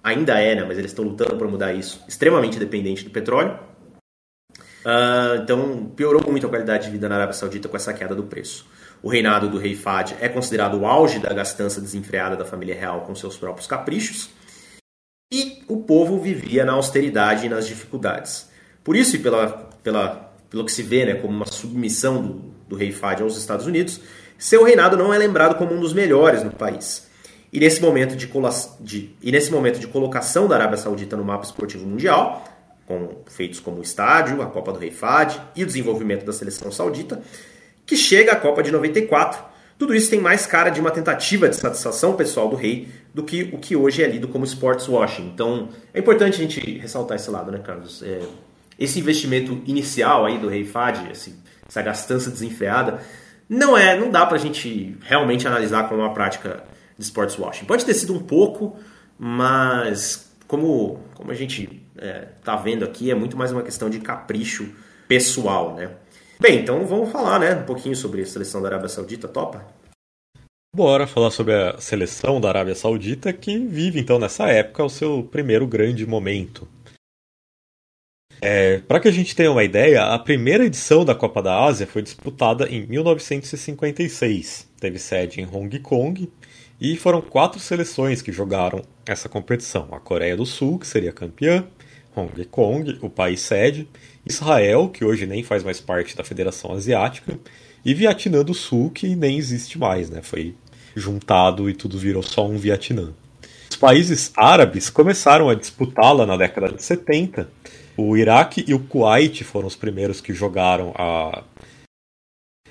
[0.03, 3.59] ainda é, né, mas eles estão lutando para mudar isso, extremamente dependente do petróleo.
[4.83, 8.23] Uh, então piorou muito a qualidade de vida na Arábia Saudita com essa queda do
[8.23, 8.65] preço.
[9.01, 13.01] O reinado do rei Fad é considerado o auge da gastança desenfreada da família real
[13.01, 14.29] com seus próprios caprichos.
[15.31, 18.49] E o povo vivia na austeridade e nas dificuldades.
[18.83, 22.33] Por isso, e pela, pela, pelo que se vê né, como uma submissão do,
[22.69, 23.99] do rei Fad aos Estados Unidos,
[24.37, 27.07] seu reinado não é lembrado como um dos melhores no país.
[27.51, 28.29] E nesse momento de,
[28.79, 32.43] de, e nesse momento de colocação da Arábia Saudita no mapa esportivo mundial,
[32.85, 36.71] com feitos como o estádio, a Copa do Rei Fad e o desenvolvimento da seleção
[36.71, 37.21] saudita,
[37.87, 39.43] que chega à Copa de 94.
[39.79, 43.49] Tudo isso tem mais cara de uma tentativa de satisfação pessoal do rei do que
[43.53, 45.27] o que hoje é lido como sports washing.
[45.33, 48.03] Então, é importante a gente ressaltar esse lado, né, Carlos?
[48.03, 48.19] É,
[48.77, 51.35] esse investimento inicial aí do rei Fad, esse,
[51.67, 53.01] essa gastança desenfreada,
[53.47, 56.63] não é, não dá pra gente realmente analisar como uma prática
[56.97, 57.65] de sports washing.
[57.65, 58.75] Pode ter sido um pouco,
[59.17, 63.99] mas como, como a gente é, tá vendo aqui, é muito mais uma questão de
[63.99, 64.67] capricho
[65.07, 65.91] pessoal, né?
[66.39, 69.65] Bem, então vamos falar, né, um pouquinho sobre a seleção da Arábia Saudita, topa?
[70.75, 75.23] Bora falar sobre a seleção da Arábia Saudita que vive então nessa época o seu
[75.23, 76.67] primeiro grande momento.
[78.39, 81.87] É, Para que a gente tenha uma ideia, a primeira edição da Copa da Ásia
[81.87, 84.69] foi disputada em 1956.
[84.79, 86.31] Teve sede em Hong Kong
[86.79, 91.67] e foram quatro seleções que jogaram essa competição: a Coreia do Sul, que seria campeã,
[92.15, 93.89] Hong Kong, o país sede,
[94.29, 97.39] Israel, que hoje nem faz mais parte da Federação Asiática,
[97.85, 100.21] e Vietnã do Sul, que nem existe mais, né?
[100.21, 100.55] Foi
[100.95, 103.13] juntado e tudo virou só um Vietnã.
[103.69, 107.49] Os países árabes começaram a disputá-la na década de 70.
[107.95, 111.43] O Iraque e o Kuwait foram os primeiros que jogaram a,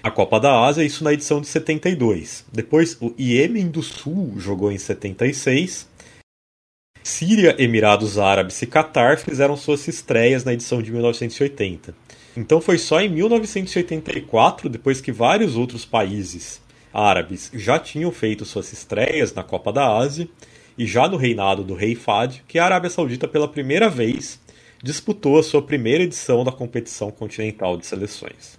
[0.03, 2.45] a Copa da Ásia, isso na edição de 72.
[2.53, 5.89] Depois, o Iêmen do Sul jogou em 76
[7.07, 11.95] Síria, Emirados Árabes e Catar fizeram suas estreias na edição de 1980.
[12.37, 16.61] Então foi só em 1984, depois que vários outros países
[16.93, 20.29] árabes já tinham feito suas estreias na Copa da Ásia
[20.77, 24.41] e já no reinado do rei Fad, que a Arábia Saudita pela primeira vez
[24.83, 28.59] disputou a sua primeira edição da competição continental de seleções.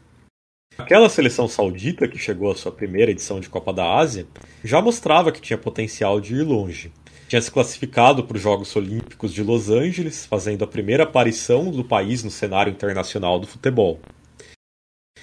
[0.77, 4.25] Aquela seleção saudita que chegou à sua primeira edição de Copa da Ásia
[4.63, 6.93] já mostrava que tinha potencial de ir longe
[7.27, 11.83] tinha se classificado para os Jogos Olímpicos de Los Angeles, fazendo a primeira aparição do
[11.83, 13.99] país no cenário internacional do futebol.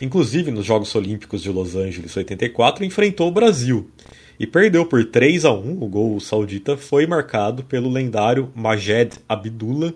[0.00, 3.90] Inclusive, nos Jogos Olímpicos de Los Angeles 84, enfrentou o Brasil
[4.38, 5.82] e perdeu por 3 a 1.
[5.82, 9.94] O gol saudita foi marcado pelo lendário Majed Abdullah,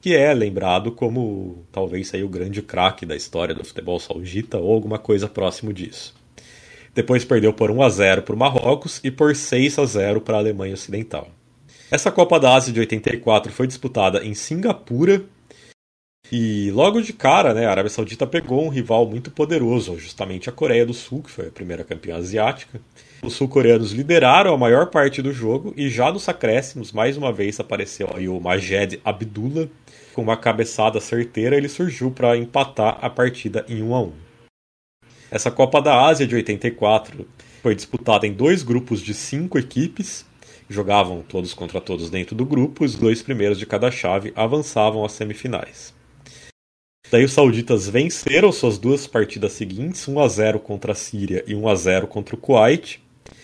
[0.00, 4.72] que é lembrado como talvez aí o grande craque da história do futebol saudita ou
[4.72, 6.14] alguma coisa próximo disso.
[6.94, 10.36] Depois perdeu por 1 a 0 para o Marrocos e por 6 a 0 para
[10.36, 11.28] a Alemanha Ocidental.
[11.92, 15.26] Essa Copa da Ásia de 84 foi disputada em Singapura.
[16.32, 20.52] E logo de cara, né, a Arábia Saudita pegou um rival muito poderoso, justamente a
[20.52, 22.80] Coreia do Sul, que foi a primeira campeã asiática.
[23.22, 27.60] Os sul-coreanos lideraram a maior parte do jogo e já nos acréscimos, mais uma vez
[27.60, 29.68] apareceu aí o Majed Abdullah.
[30.14, 34.12] Com uma cabeçada certeira, ele surgiu para empatar a partida em 1 a 1.
[35.30, 37.28] Essa Copa da Ásia de 84
[37.62, 40.24] foi disputada em dois grupos de cinco equipes,
[40.72, 45.12] jogavam todos contra todos dentro do grupo, os dois primeiros de cada chave avançavam às
[45.12, 45.94] semifinais.
[47.10, 51.54] Daí os sauditas venceram suas duas partidas seguintes, 1 a 0 contra a Síria e
[51.54, 53.02] 1 a 0 contra o Kuwait,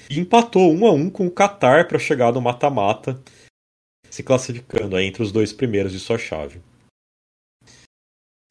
[0.09, 3.23] e empatou 1 a 1 com o Qatar para chegar no mata-mata,
[4.09, 6.63] se classificando entre os dois primeiros de sua chave.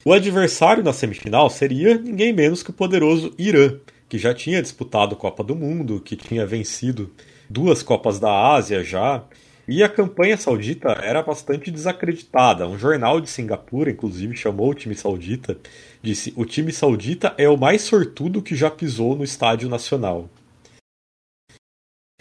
[0.05, 5.15] O adversário na semifinal seria ninguém menos que o poderoso Irã, que já tinha disputado
[5.15, 7.11] a Copa do Mundo, que tinha vencido
[7.49, 9.23] duas Copas da Ásia já.
[9.67, 12.67] E a campanha saudita era bastante desacreditada.
[12.67, 15.57] Um jornal de Singapura, inclusive, chamou o time saudita,
[16.01, 20.29] disse: o time saudita é o mais sortudo que já pisou no estádio nacional.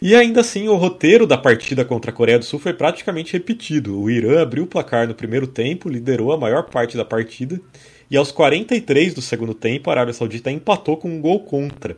[0.03, 3.99] E ainda assim, o roteiro da partida contra a Coreia do Sul foi praticamente repetido.
[3.99, 7.59] O Irã abriu o placar no primeiro tempo, liderou a maior parte da partida,
[8.11, 11.97] e aos 43 do segundo tempo, a Arábia Saudita empatou com um gol contra.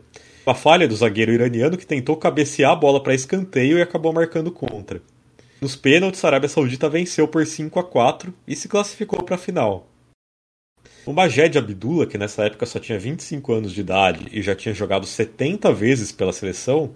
[0.48, 4.50] Uma falha do zagueiro iraniano que tentou cabecear a bola para escanteio e acabou marcando
[4.50, 5.02] contra.
[5.60, 9.38] Nos pênaltis, a Arábia Saudita venceu por 5 a 4 e se classificou para a
[9.38, 9.86] final.
[11.04, 14.74] O Majed Abdullah, que nessa época só tinha 25 anos de idade e já tinha
[14.74, 16.94] jogado 70 vezes pela seleção,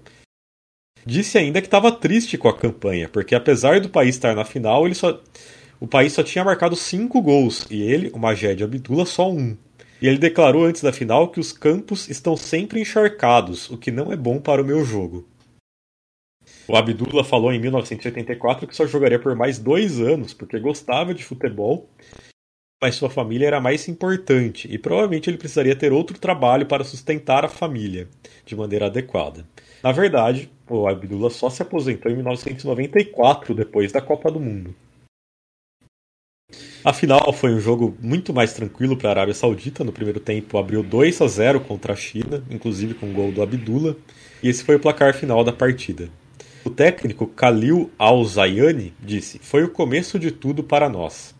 [1.05, 4.87] disse ainda que estava triste com a campanha, porque apesar do país estar na final,
[4.87, 5.21] ele só
[5.79, 9.55] o país só tinha marcado cinco gols e ele, o Majed Abdullah, só um.
[10.03, 14.13] E ele declarou antes da final que os campos estão sempre encharcados, o que não
[14.13, 15.25] é bom para o meu jogo.
[16.67, 21.23] O Abdullah falou em 1984 que só jogaria por mais dois anos porque gostava de
[21.23, 21.89] futebol,
[22.83, 27.45] mas sua família era mais importante e provavelmente ele precisaria ter outro trabalho para sustentar
[27.45, 28.09] a família
[28.45, 29.47] de maneira adequada.
[29.85, 34.75] Na verdade, o Abdullah só se aposentou em 1994, depois da Copa do Mundo.
[36.85, 39.85] A final foi um jogo muito mais tranquilo para a Arábia Saudita.
[39.85, 43.41] No primeiro tempo abriu 2 a 0 contra a China, inclusive com o gol do
[43.41, 43.95] Abdullah,
[44.43, 46.09] e esse foi o placar final da partida.
[46.65, 51.33] O técnico Khalil Al-Zayani disse: Foi o começo de tudo para nós.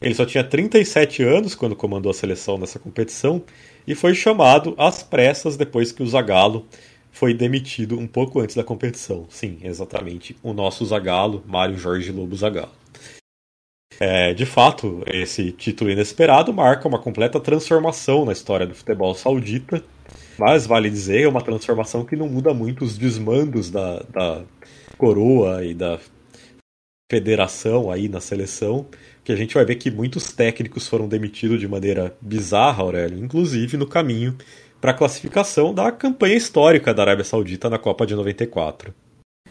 [0.00, 3.42] Ele só tinha 37 anos quando comandou a seleção nessa competição
[3.86, 6.66] e foi chamado às pressas depois que o Zagallo
[7.12, 9.26] foi demitido um pouco antes da competição.
[9.28, 10.34] Sim, exatamente.
[10.42, 12.72] O nosso Zagallo, Mário Jorge Lobo Zagallo.
[14.00, 19.82] É, de fato, esse título inesperado marca uma completa transformação na história do futebol saudita,
[20.38, 24.44] mas vale dizer, é uma transformação que não muda muito os desmandos da, da
[24.96, 25.98] coroa e da
[27.10, 28.86] federação aí na seleção,
[29.24, 33.76] que a gente vai ver que muitos técnicos foram demitidos de maneira bizarra, Aurélio, inclusive
[33.76, 34.36] no caminho
[34.80, 38.94] para a classificação da campanha histórica da Arábia Saudita na Copa de 94.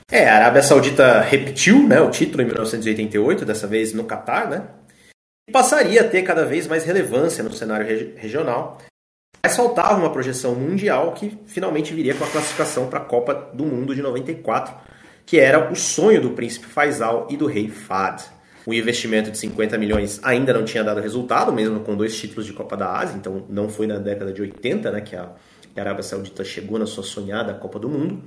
[0.10, 4.64] É, a Arábia Saudita repetiu né, o título em 1988, dessa vez no Catar, né?
[5.48, 8.78] E passaria a ter cada vez mais relevância no cenário regi regional.
[9.43, 13.66] Mas faltava uma projeção mundial que finalmente viria com a classificação para a Copa do
[13.66, 14.76] Mundo de 94,
[15.26, 18.24] que era o sonho do príncipe Faisal e do rei Fahd.
[18.66, 22.52] O investimento de 50 milhões ainda não tinha dado resultado, mesmo com dois títulos de
[22.52, 25.32] Copa da Ásia, então não foi na década de 80 né, que a
[25.78, 28.24] Arábia Saudita chegou na sua sonhada Copa do Mundo.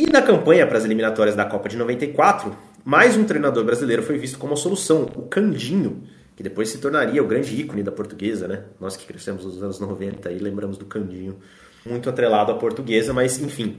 [0.00, 4.16] E na campanha para as eliminatórias da Copa de 94, mais um treinador brasileiro foi
[4.16, 8.48] visto como a solução, o Candinho, que depois se tornaria o grande ícone da portuguesa,
[8.48, 8.64] né?
[8.80, 11.36] Nós que crescemos nos anos 90 e lembramos do Candinho,
[11.84, 13.76] muito atrelado à portuguesa, mas enfim,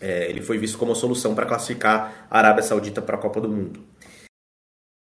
[0.00, 3.40] é, ele foi visto como a solução para classificar a Arábia Saudita para a Copa
[3.40, 3.80] do Mundo.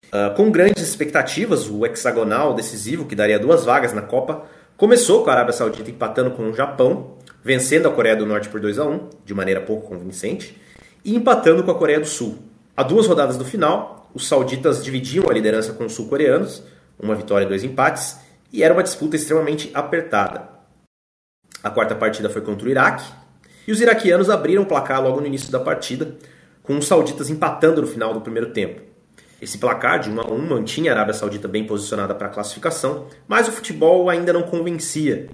[0.06, 4.46] Uh, com grandes expectativas, o hexagonal decisivo, que daria duas vagas na Copa,
[4.78, 8.60] começou com a Arábia Saudita empatando com o Japão vencendo a Coreia do Norte por
[8.60, 10.56] 2 a 1 de maneira pouco convincente,
[11.05, 12.38] e empatando com a Coreia do Sul.
[12.76, 16.62] A duas rodadas do final, os sauditas dividiam a liderança com os sul-coreanos,
[16.98, 18.18] uma vitória e dois empates,
[18.53, 20.48] e era uma disputa extremamente apertada.
[21.62, 23.05] A quarta partida foi contra o Iraque,
[23.66, 26.16] e os iraquianos abriram o placar logo no início da partida,
[26.62, 28.82] com os sauditas empatando no final do primeiro tempo.
[29.40, 33.09] Esse placar de 1 a 1 mantinha a Arábia Saudita bem posicionada para a classificação,
[33.26, 35.28] mas o futebol ainda não convencia.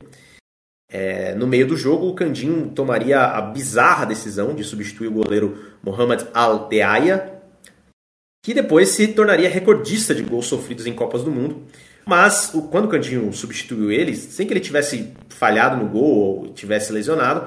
[0.91, 5.77] É, no meio do jogo, o Candinho tomaria a bizarra decisão de substituir o goleiro
[5.83, 7.35] Mohamed Al-Deaya,
[8.43, 11.63] que depois se tornaria recordista de gols sofridos em Copas do Mundo.
[12.07, 16.91] Mas quando o Candinho substituiu ele, sem que ele tivesse falhado no gol ou tivesse
[16.91, 17.47] lesionado,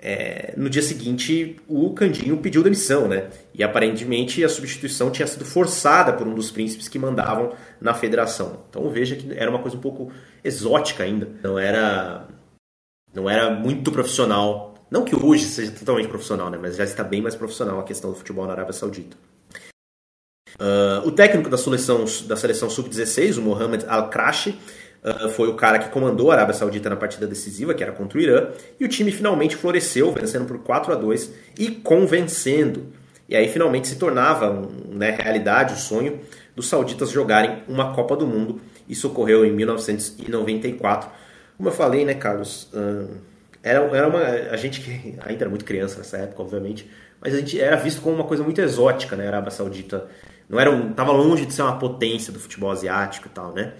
[0.00, 3.26] é, no dia seguinte o Candinho pediu demissão, né?
[3.52, 8.64] E aparentemente a substituição tinha sido forçada por um dos príncipes que mandavam na federação.
[8.70, 10.10] Então veja que era uma coisa um pouco
[10.42, 11.28] exótica ainda.
[11.42, 12.26] Não era
[13.14, 14.74] não era muito profissional.
[14.90, 16.58] Não que hoje seja totalmente profissional, né?
[16.60, 19.16] Mas já está bem mais profissional a questão do futebol na Arábia Saudita.
[20.56, 24.58] Uh, o técnico da seleção, da seleção sub-16, o Mohamed Al-Krashi,
[25.04, 28.18] uh, foi o cara que comandou a Arábia Saudita na partida decisiva, que era contra
[28.18, 28.48] o Irã,
[28.80, 32.86] e o time finalmente floresceu, vencendo por 4 a 2 e convencendo.
[33.28, 36.20] E aí finalmente se tornava né, realidade o sonho
[36.56, 38.60] dos sauditas jogarem uma Copa do Mundo.
[38.88, 41.10] Isso ocorreu em 1994
[41.58, 42.70] como eu falei, né, Carlos?
[43.62, 44.20] era, era uma.
[44.20, 46.88] A gente que ainda era muito criança nessa época, obviamente,
[47.20, 49.24] mas a gente era visto como uma coisa muito exótica, né?
[49.24, 50.06] A Arábia Saudita.
[50.48, 53.74] Não era um, tava longe de ser uma potência do futebol asiático e tal, né?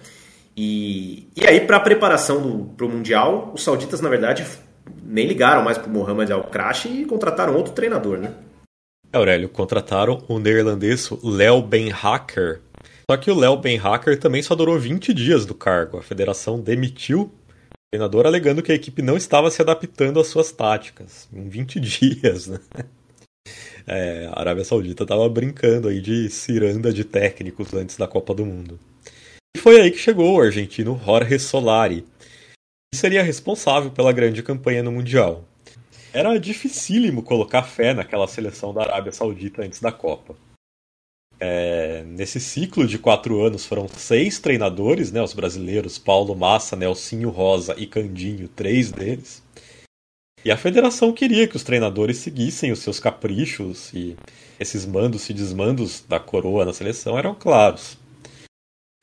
[0.55, 4.45] E, e aí, para a preparação para o Mundial, os sauditas, na verdade,
[5.03, 8.35] nem ligaram mais para o Mohamed Al-Crash e contrataram outro treinador, né?
[9.12, 12.61] Aurélio, contrataram o neerlandês Léo Ben Hacker.
[13.11, 15.97] Só que o Léo Ben Hacker também só durou 20 dias do cargo.
[15.97, 17.33] A federação demitiu
[17.91, 21.28] treinador alegando que a equipe não estava se adaptando às suas táticas.
[21.32, 22.61] Em 20 dias, né?
[23.86, 28.45] É, a Arábia Saudita estava brincando aí de ciranda de técnicos antes da Copa do
[28.45, 28.78] Mundo.
[29.57, 32.05] E foi aí que chegou o argentino Jorge Solari,
[32.93, 35.45] que seria responsável pela grande campanha no Mundial.
[36.12, 40.36] Era dificílimo colocar fé naquela seleção da Arábia Saudita antes da Copa.
[41.41, 47.30] É, nesse ciclo de quatro anos foram seis treinadores, né, os brasileiros Paulo Massa, Nelsinho
[47.30, 49.43] Rosa e Candinho, três deles.
[50.45, 54.16] E a federação queria que os treinadores seguissem os seus caprichos e
[54.59, 57.99] esses mandos e desmandos da coroa na seleção eram claros.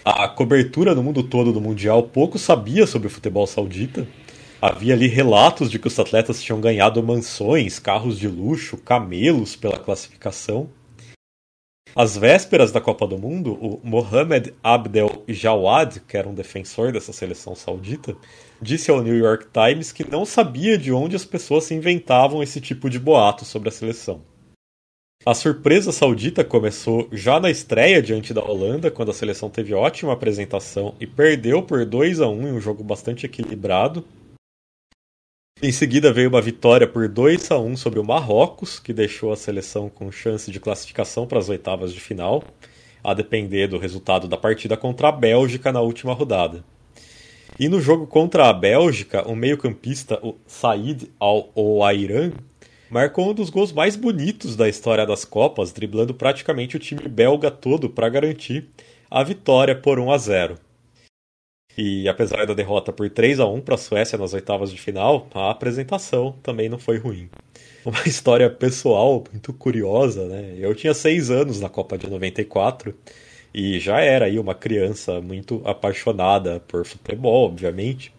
[0.03, 4.07] a cobertura no mundo todo do Mundial pouco sabia sobre o futebol saudita.
[4.61, 9.77] Havia ali relatos de que os atletas tinham ganhado mansões, carros de luxo, camelos pela
[9.77, 10.69] classificação.
[11.93, 17.13] Às vésperas da Copa do Mundo, o Mohamed Abdel Jawad, que era um defensor dessa
[17.13, 18.15] seleção saudita,
[18.61, 22.89] disse ao New York Times que não sabia de onde as pessoas inventavam esse tipo
[22.89, 24.21] de boato sobre a seleção.
[25.25, 30.13] A surpresa saudita começou já na estreia diante da Holanda, quando a seleção teve ótima
[30.13, 34.05] apresentação e perdeu por 2 a 1 em um jogo bastante equilibrado.
[35.63, 39.37] Em seguida veio uma vitória por 2 a 1 sobre o Marrocos, que deixou a
[39.37, 42.43] seleção com chance de classificação para as oitavas de final,
[43.01, 46.61] a depender do resultado da partida contra a Bélgica na última rodada.
[47.57, 52.33] E no jogo contra a Bélgica, o meio-campista, Said Al-Ouairan,
[52.89, 57.49] marcou um dos gols mais bonitos da história das Copas, driblando praticamente o time belga
[57.49, 58.67] todo para garantir
[59.09, 60.64] a vitória por 1 a 0.
[61.77, 65.27] E apesar da derrota por 3 a 1 para a Suécia nas oitavas de final,
[65.33, 67.29] a apresentação também não foi ruim.
[67.85, 70.55] Uma história pessoal muito curiosa, né?
[70.57, 72.95] Eu tinha 6 anos na Copa de 94
[73.53, 78.14] e já era aí uma criança muito apaixonada por futebol, obviamente.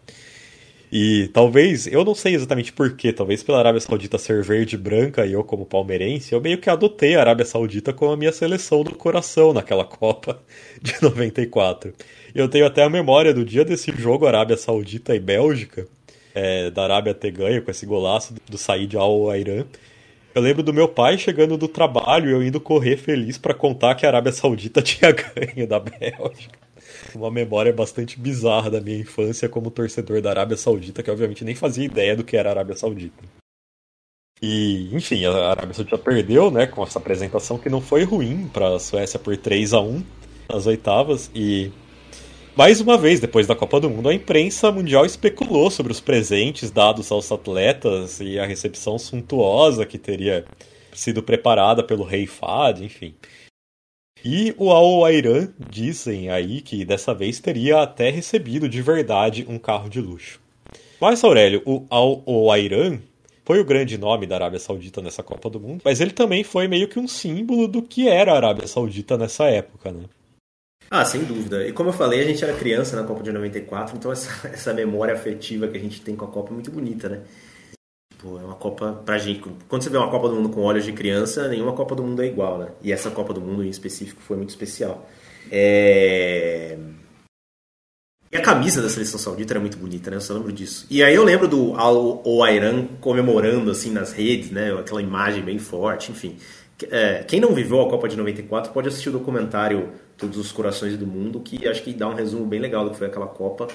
[0.91, 5.27] E talvez, eu não sei exatamente porquê, talvez pela Arábia Saudita ser verde e branca
[5.27, 8.85] e eu como palmeirense, eu meio que adotei a Arábia Saudita como a minha seleção
[8.85, 10.41] do coração naquela Copa
[10.81, 11.93] de 94.
[12.35, 15.89] Eu tenho até a memória do dia desse jogo Arábia Saudita e Bélgica,
[16.35, 19.65] é, da Arábia ter ganho com esse golaço do Said Al-Airan.
[20.35, 23.95] Eu lembro do meu pai chegando do trabalho e eu indo correr feliz para contar
[23.95, 26.66] que a Arábia Saudita tinha ganho da Bélgica
[27.15, 31.55] uma memória bastante bizarra da minha infância como torcedor da Arábia Saudita, que obviamente nem
[31.55, 33.23] fazia ideia do que era a Arábia Saudita.
[34.43, 38.75] E, enfim, a Arábia Saudita perdeu, né, com essa apresentação que não foi ruim para
[38.75, 40.03] a Suécia por 3 a 1
[40.49, 41.73] nas oitavas e
[42.57, 46.71] mais uma vez, depois da Copa do Mundo, a imprensa mundial especulou sobre os presentes
[46.71, 50.47] dados aos atletas e a recepção suntuosa que teria
[50.91, 53.15] sido preparada pelo rei Fad, enfim.
[54.25, 59.89] E o Al-Airan dizem aí que dessa vez teria até recebido de verdade um carro
[59.89, 60.41] de luxo.
[61.01, 62.99] Mas, Aurélio, o Al-Airan
[63.45, 66.67] foi o grande nome da Arábia Saudita nessa Copa do Mundo, mas ele também foi
[66.67, 70.05] meio que um símbolo do que era a Arábia Saudita nessa época, né?
[70.91, 71.67] Ah, sem dúvida.
[71.67, 74.75] E como eu falei, a gente era criança na Copa de 94, então essa, essa
[74.75, 77.23] memória afetiva que a gente tem com a Copa é muito bonita, né?
[78.17, 79.43] Tipo, é uma Copa pra gente.
[79.69, 82.23] Quando você vê uma Copa do Mundo com olhos de criança, nenhuma Copa do Mundo
[82.23, 82.69] é igual, né?
[82.83, 85.07] E essa Copa do Mundo em específico foi muito especial.
[85.53, 86.79] É...
[88.33, 90.17] E a camisa da seleção saudita era muito bonita, né?
[90.17, 90.87] Eu só lembro disso.
[90.91, 94.73] E aí eu lembro do Al-Oairan comemorando assim nas redes, né?
[94.73, 96.37] Aquela imagem bem forte, enfim.
[96.91, 100.97] É, quem não viveu a Copa de 94 pode assistir o documentário Todos os Corações
[100.97, 103.69] do Mundo, que acho que dá um resumo bem legal do que foi aquela Copa.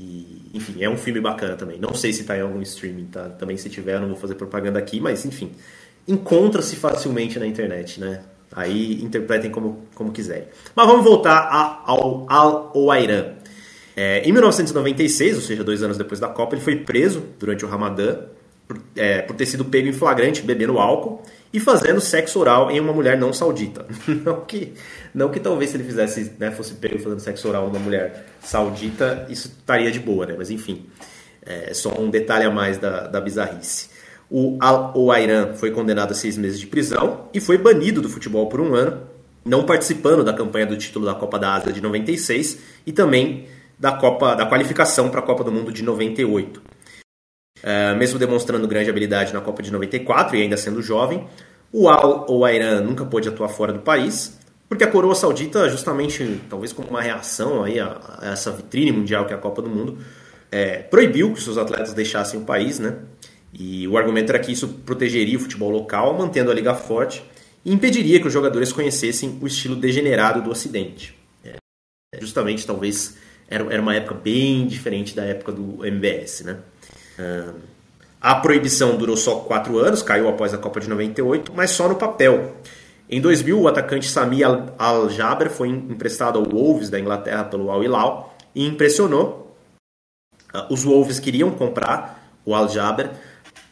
[0.00, 1.78] E, enfim, é um filme bacana também.
[1.78, 3.28] Não sei se está em algum streaming, tá?
[3.28, 5.52] Também se tiver, não vou fazer propaganda aqui, mas enfim,
[6.08, 8.22] encontra-se facilmente na internet, né?
[8.50, 10.48] Aí interpretem como, como quiserem.
[10.74, 13.34] Mas vamos voltar a, ao Al-Oairan.
[13.94, 17.68] É, em 1996, ou seja, dois anos depois da Copa, ele foi preso durante o
[17.68, 18.20] Ramadã
[18.66, 21.22] por, é, por ter sido pego em flagrante bebendo álcool
[21.52, 23.86] e fazendo sexo oral em uma mulher não saudita.
[24.24, 24.72] Não que,
[25.14, 29.26] não que talvez se ele fizesse, né, fosse pego fazendo sexo oral numa mulher saudita,
[29.28, 30.34] isso estaria de boa, né?
[30.36, 30.86] Mas enfim,
[31.44, 33.88] é só um detalhe a mais da, da bizarrice.
[34.30, 38.60] O Al-Oairan foi condenado a seis meses de prisão e foi banido do futebol por
[38.60, 39.02] um ano,
[39.44, 43.92] não participando da campanha do título da Copa da Ásia de 96 e também da
[43.92, 46.62] Copa da qualificação para a Copa do Mundo de 98.
[47.62, 51.26] Uh, mesmo demonstrando grande habilidade na Copa de 94 e ainda sendo jovem,
[51.72, 54.38] o Al-Oairan nunca pôde atuar fora do país,
[54.68, 59.26] porque a coroa saudita, justamente, talvez como uma reação aí a, a essa vitrine mundial
[59.26, 59.98] que é a Copa do Mundo,
[60.50, 62.96] é, proibiu que seus atletas deixassem o país, né?
[63.52, 67.22] E o argumento era que isso protegeria o futebol local, mantendo a liga forte,
[67.64, 71.16] e impediria que os jogadores conhecessem o estilo degenerado do Ocidente.
[71.44, 71.56] É,
[72.20, 73.16] justamente, talvez,
[73.48, 76.58] era, era uma época bem diferente da época do MBS, né?
[78.20, 81.96] A proibição durou só quatro anos, caiu após a Copa de 98, mas só no
[81.96, 82.56] papel.
[83.08, 88.36] Em 2000, o atacante Sami Al-Jaber foi emprestado ao Wolves da Inglaterra pelo Al Hilal
[88.54, 89.56] e impressionou.
[90.52, 93.10] Ah, os Wolves queriam comprar o Al-Jaber,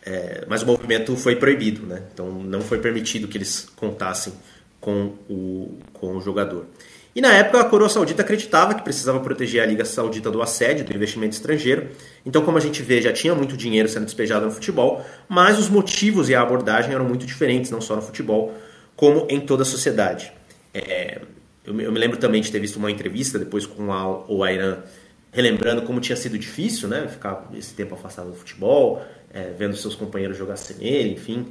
[0.04, 2.02] é, mas o movimento foi proibido, né?
[2.12, 4.32] então não foi permitido que eles contassem
[4.80, 6.66] com o, com o jogador.
[7.18, 10.84] E na época a coroa saudita acreditava que precisava proteger a Liga Saudita do assédio,
[10.84, 11.88] do investimento estrangeiro.
[12.24, 15.68] Então, como a gente vê, já tinha muito dinheiro sendo despejado no futebol, mas os
[15.68, 18.54] motivos e a abordagem eram muito diferentes, não só no futebol,
[18.94, 20.32] como em toda a sociedade.
[20.72, 21.20] É...
[21.66, 24.78] eu, eu, me lembro também de ter visto uma entrevista depois com a, o Airan
[25.32, 27.08] relembrando como tinha sido difícil, né?
[27.08, 29.02] Ficar esse tempo afastado do futebol,
[29.34, 31.48] é, vendo seus companheiros jogar sem ele, enfim.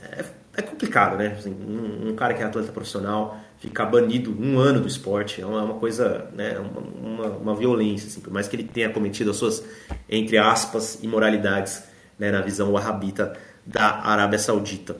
[0.00, 0.24] É,
[0.58, 1.34] é complicado, né?
[1.36, 5.46] Assim, um, um, cara que é atleta profissional ficar banido um ano do esporte é
[5.46, 6.58] uma, uma coisa, né?
[6.58, 9.64] Uma, uma, uma, violência, assim, por mais que ele tenha cometido as suas,
[10.08, 11.82] entre aspas, imoralidades
[12.18, 13.36] né, na visão wahhabita
[13.66, 14.96] da Arábia Saudita.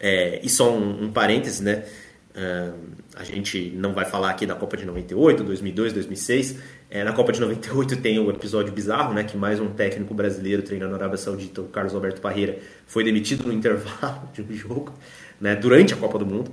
[0.00, 1.84] É, e só um, um parênteses, né?
[2.34, 2.74] Uh,
[3.14, 6.58] a gente não vai falar aqui da Copa de 98, 2002, 2006.
[6.90, 9.22] É, na Copa de 98 tem o episódio bizarro, né?
[9.22, 13.46] Que mais um técnico brasileiro treinando na Arábia Saudita, o Carlos Alberto Parreira, foi demitido
[13.46, 14.92] no intervalo de um jogo,
[15.40, 15.54] né?
[15.54, 16.50] Durante a Copa do Mundo.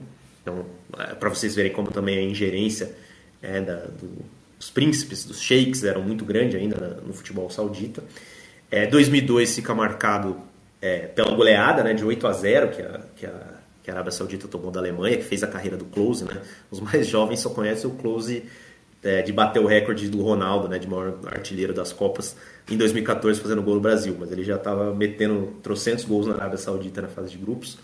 [0.50, 0.66] Então,
[0.98, 2.96] é, para vocês verem como também a ingerência
[3.42, 4.10] é, da, do,
[4.58, 8.04] dos príncipes, dos sheiks, era muito grande ainda no futebol saudita.
[8.72, 10.38] É, 2002 fica marcado
[10.82, 14.12] é, pela goleada né, de 8 a 0 que a, que a que a Arábia
[14.12, 16.42] Saudita tomou da Alemanha, que fez a carreira do Close, né?
[16.70, 18.44] Os mais jovens só conhecem o Close
[19.02, 20.78] é, de bater o recorde do Ronaldo, né?
[20.78, 22.36] De maior artilheiro das Copas
[22.70, 26.58] em 2014 fazendo gol no Brasil, mas ele já estava metendo trocentos gols na Arábia
[26.58, 27.78] Saudita na fase de grupos.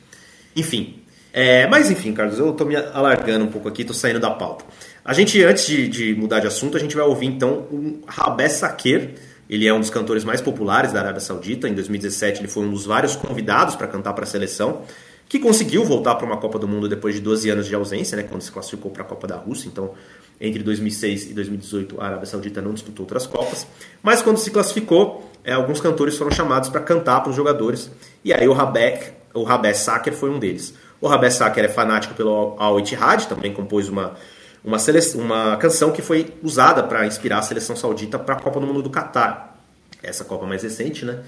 [0.56, 1.02] Enfim,
[1.38, 4.64] é, mas enfim, Carlos, eu estou me alargando um pouco aqui, estou saindo da pauta.
[5.04, 8.48] A gente, antes de, de, mudar de assunto, a gente vai ouvir então o Rabé
[8.48, 9.16] Saker.
[9.50, 11.68] Ele é um dos cantores mais populares da Arábia Saudita.
[11.68, 14.84] Em 2017, ele foi um dos vários convidados para cantar para a seleção
[15.28, 18.24] que conseguiu voltar para uma Copa do Mundo depois de 12 anos de ausência, né,
[18.24, 19.68] quando se classificou para a Copa da Rússia.
[19.68, 19.92] Então,
[20.40, 23.68] entre 2006 e 2018, a Arábia Saudita não disputou outras Copas.
[24.02, 27.92] Mas quando se classificou, é, alguns cantores foram chamados para cantar para os jogadores.
[28.24, 30.74] E aí o Rabek, o Rabé Saker foi um deles.
[31.06, 34.16] O Rabé Saker é fanático pelo Al Ittihad, também compôs uma,
[34.64, 34.78] uma,
[35.14, 38.82] uma canção que foi usada para inspirar a seleção saudita para a Copa do Mundo
[38.82, 39.56] do Catar.
[40.02, 41.20] Essa Copa mais recente, né?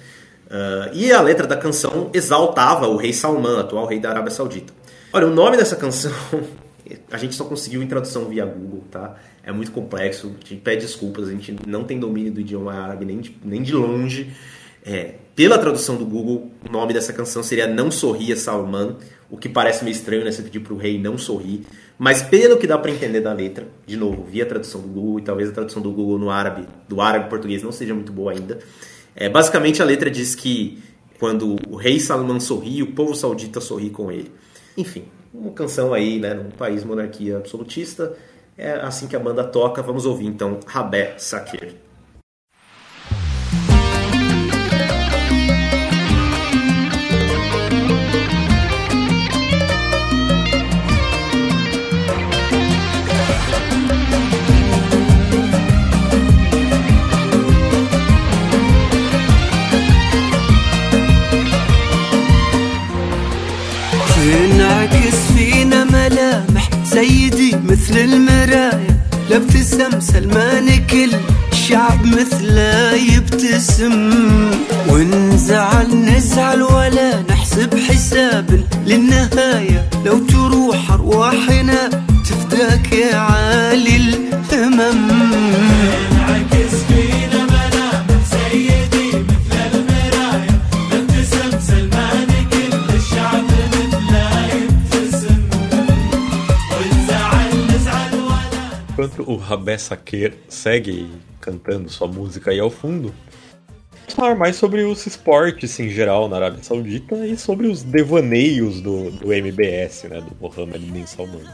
[0.48, 4.74] Uh, e a letra da canção exaltava o rei Salman, atual rei da Arábia Saudita.
[5.14, 6.12] Olha, o nome dessa canção
[7.12, 9.16] a gente só conseguiu em tradução via Google, tá?
[9.44, 13.20] É muito complexo, gente pede desculpas, a gente não tem domínio do idioma árabe nem
[13.20, 14.34] de, nem de longe.
[14.84, 18.96] É, pela tradução do Google, o nome dessa canção seria Não Sorria Salman,
[19.30, 20.32] o que parece meio estranho, né?
[20.32, 21.64] Você pedir pro rei não sorrir.
[21.98, 25.22] Mas pelo que dá para entender da letra, de novo, via tradução do Google, e
[25.24, 28.60] talvez a tradução do Google no árabe, do árabe português não seja muito boa ainda.
[29.16, 30.82] É, basicamente, a letra diz que
[31.20, 34.32] quando o rei Salman sorri, o povo saudita sorri com ele.
[34.78, 38.16] Enfim, uma canção aí, né, num país monarquia absolutista.
[38.58, 39.82] É assim que a banda toca.
[39.82, 41.16] Vamos ouvir então Rabé
[64.28, 64.68] Sakir.
[66.84, 69.00] سيدي مثل المراية
[69.30, 71.12] لابتسم سلمان كل
[71.52, 74.12] الشعب مثله يبتسم.
[74.90, 79.90] ونزعل نزعل ولا نحسب حساب للنهاية.
[80.06, 81.90] لو تروح أرواحنا
[82.26, 85.77] تفداك يا عالي الهمم.
[98.98, 101.08] Enquanto o Rabé Saker segue
[101.40, 103.14] cantando sua música aí ao fundo,
[104.00, 108.82] vamos falar mais sobre os esportes em geral na Arábia Saudita e sobre os devaneios
[108.82, 111.46] do, do MBS, né, do Mohammed bin Salman.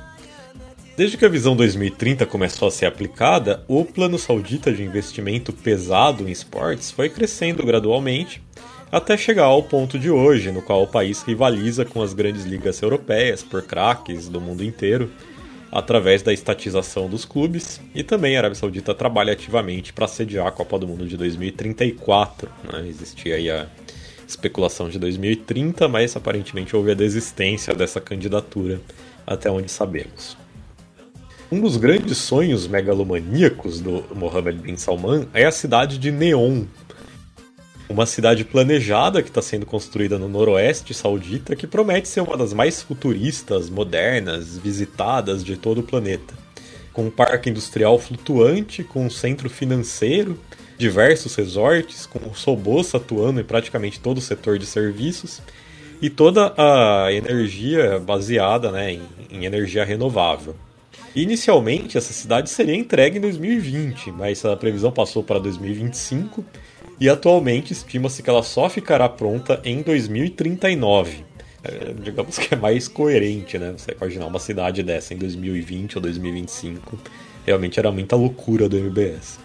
[0.95, 6.25] Desde que a Visão 2030 começou a ser aplicada, o plano saudita de investimento pesado
[6.25, 8.41] em esportes foi crescendo gradualmente
[8.89, 12.81] até chegar ao ponto de hoje, no qual o país rivaliza com as grandes ligas
[12.81, 15.11] europeias por craques do mundo inteiro
[15.73, 20.51] através da estatização dos clubes e também a Arábia Saudita trabalha ativamente para sediar a
[20.51, 22.47] Copa do Mundo de 2034.
[22.71, 22.87] Né?
[22.87, 23.67] Existia aí a
[24.27, 28.79] especulação de 2030, mas aparentemente houve a desistência dessa candidatura,
[29.25, 30.37] até onde sabemos.
[31.51, 36.65] Um dos grandes sonhos megalomaníacos do Mohammed bin Salman é a cidade de Neom,
[37.89, 42.53] uma cidade planejada que está sendo construída no noroeste saudita que promete ser uma das
[42.53, 46.33] mais futuristas, modernas, visitadas de todo o planeta.
[46.91, 50.39] Com um parque industrial flutuante, com um centro financeiro,
[50.77, 55.41] diversos resorts, com o Sobossa atuando em praticamente todo o setor de serviços
[56.01, 60.55] e toda a energia baseada né, em, em energia renovável.
[61.15, 66.43] Inicialmente, essa cidade seria entregue em 2020, mas a previsão passou para 2025
[66.99, 71.25] e atualmente estima-se que ela só ficará pronta em 2039.
[71.63, 73.73] é, digamos que é mais coerente, né?
[73.77, 76.99] Você imaginar uma cidade dessa em 2020 ou 2025,
[77.45, 79.39] realmente era muita loucura do MBS.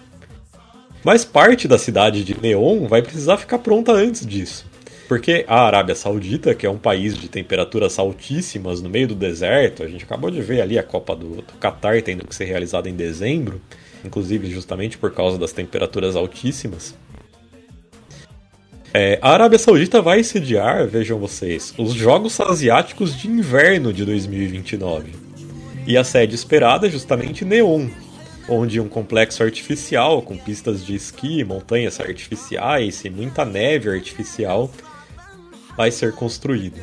[1.04, 4.66] Mas parte da cidade de Neon vai precisar ficar pronta antes disso.
[5.06, 9.82] Porque a Arábia Saudita, que é um país de temperaturas altíssimas no meio do deserto,
[9.82, 12.90] a gente acabou de ver ali a Copa do, do Qatar tendo que ser realizada
[12.90, 13.58] em dezembro,
[14.04, 16.94] inclusive justamente por causa das temperaturas altíssimas.
[18.94, 25.12] É, a Arábia Saudita vai sediar, vejam vocês, os Jogos Asiáticos de Inverno de 2029.
[25.86, 27.88] E a sede esperada é justamente Neon,
[28.48, 34.70] onde um complexo artificial com pistas de esqui, montanhas artificiais e muita neve artificial
[35.76, 36.80] vai ser construído.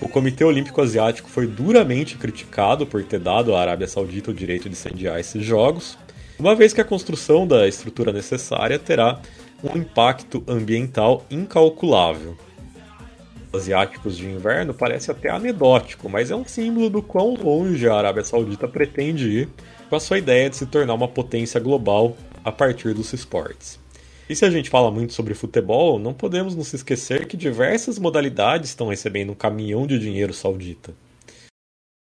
[0.00, 4.68] O Comitê Olímpico Asiático foi duramente criticado por ter dado à Arábia Saudita o direito
[4.68, 5.96] de sediar esses jogos,
[6.36, 9.20] uma vez que a construção da estrutura necessária terá
[9.64, 12.36] um impacto ambiental incalculável.
[13.50, 17.94] Os asiáticos de inverno parece até anedótico, mas é um símbolo do quão longe a
[17.94, 19.48] Arábia Saudita pretende ir
[19.88, 23.78] com a sua ideia de se tornar uma potência global a partir dos esportes.
[24.28, 28.70] E se a gente fala muito sobre futebol, não podemos nos esquecer que diversas modalidades
[28.70, 30.94] estão recebendo um caminhão de dinheiro saudita.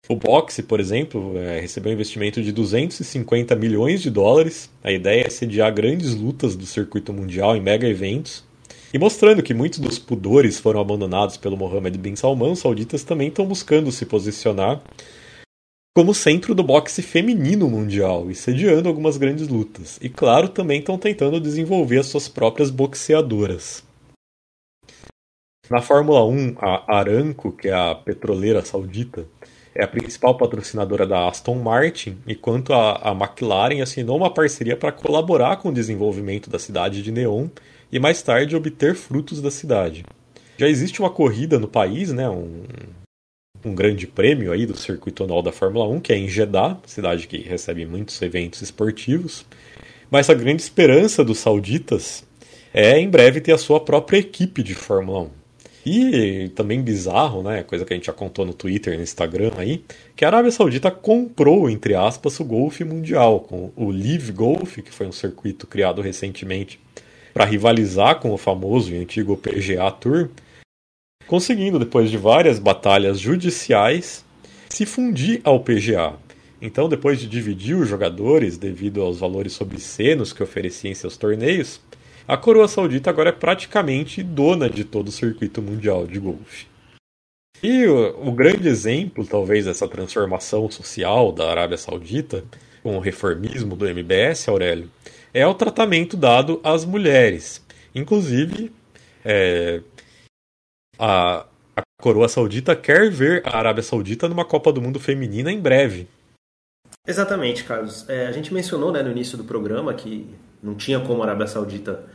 [0.10, 4.70] O boxe, por exemplo, é, recebeu um investimento de 250 milhões de dólares.
[4.84, 8.44] A ideia é sediar grandes lutas do circuito mundial em mega eventos.
[8.94, 13.30] E mostrando que muitos dos pudores foram abandonados pelo Mohammed bin Salman, os sauditas também
[13.30, 14.84] estão buscando se posicionar
[15.96, 20.00] como centro do boxe feminino mundial e sediando algumas grandes lutas.
[20.02, 23.84] E claro, também estão tentando desenvolver as suas próprias boxeadoras.
[25.70, 29.26] Na Fórmula 1, a Aramco, que é a petroleira saudita,
[29.76, 34.92] é a principal patrocinadora da Aston Martin, enquanto a, a McLaren assinou uma parceria para
[34.92, 37.48] colaborar com o desenvolvimento da cidade de Neon
[37.92, 40.06] e mais tarde obter frutos da cidade.
[40.58, 42.64] Já existe uma corrida no país, né, um,
[43.66, 47.28] um grande prêmio aí do circuito anual da Fórmula 1, que é em Jeddah, cidade
[47.28, 49.46] que recebe muitos eventos esportivos.
[50.12, 52.24] Mas a grande esperança dos sauditas
[52.72, 55.43] é em breve ter a sua própria equipe de Fórmula 1.
[55.86, 57.64] E também bizarro, né?
[57.64, 59.84] Coisa que a gente já contou no Twitter, no Instagram aí,
[60.16, 64.92] que a Arábia Saudita comprou, entre aspas, o golfe mundial, com o Live Golf, que
[64.92, 66.80] foi um circuito criado recentemente
[67.34, 70.30] para rivalizar com o famoso e antigo PGA Tour,
[71.28, 74.24] conseguindo, depois de várias batalhas judiciais,
[74.70, 76.14] se fundir ao PGA.
[76.62, 81.82] Então, depois de dividir os jogadores devido aos valores obscenos que oferecia em seus torneios,
[82.28, 86.68] a coroa saudita agora é praticamente dona de todo o circuito mundial de golfe.
[87.62, 92.44] E o, o grande exemplo, talvez, dessa transformação social da Arábia Saudita,
[92.82, 94.92] com o reformismo do MBS, Aurélio,
[95.34, 97.66] é o tratamento dado às mulheres.
[97.96, 98.72] Inclusive,
[99.24, 99.82] é,
[101.00, 101.46] a,
[101.76, 106.08] a coroa saudita quer ver a Arábia Saudita numa Copa do Mundo feminina em breve.
[107.08, 108.08] Exatamente, Carlos.
[108.10, 110.28] É, a gente mencionou né, no início do programa que
[110.64, 112.06] não tinha como a Arábia Saudita,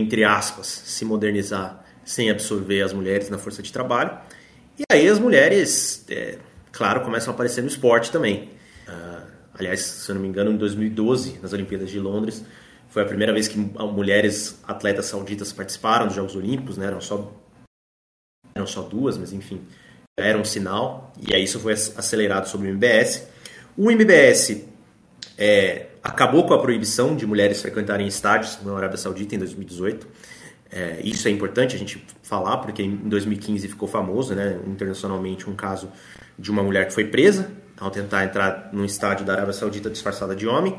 [0.00, 4.18] entre aspas, se modernizar sem absorver as mulheres na força de trabalho.
[4.78, 6.38] E aí as mulheres, é,
[6.72, 8.50] claro, começam a aparecer no esporte também.
[8.88, 12.44] Uh, aliás, se eu não me engano, em 2012, nas Olimpíadas de Londres,
[12.88, 16.86] foi a primeira vez que mulheres atletas sauditas participaram dos Jogos Olímpicos, né?
[16.86, 17.32] eram só
[18.54, 19.62] eram só duas, mas enfim,
[20.18, 23.26] era um sinal, e aí isso foi acelerado sobre o MBS.
[23.78, 24.62] O MBS
[25.38, 30.06] é, acabou com a proibição de mulheres frequentarem estádios na Arábia Saudita em 2018.
[30.70, 35.54] É, isso é importante a gente falar, porque em 2015 ficou famoso né, internacionalmente um
[35.54, 35.90] caso
[36.38, 40.34] de uma mulher que foi presa ao tentar entrar num estádio da Arábia Saudita disfarçada
[40.34, 40.78] de homem.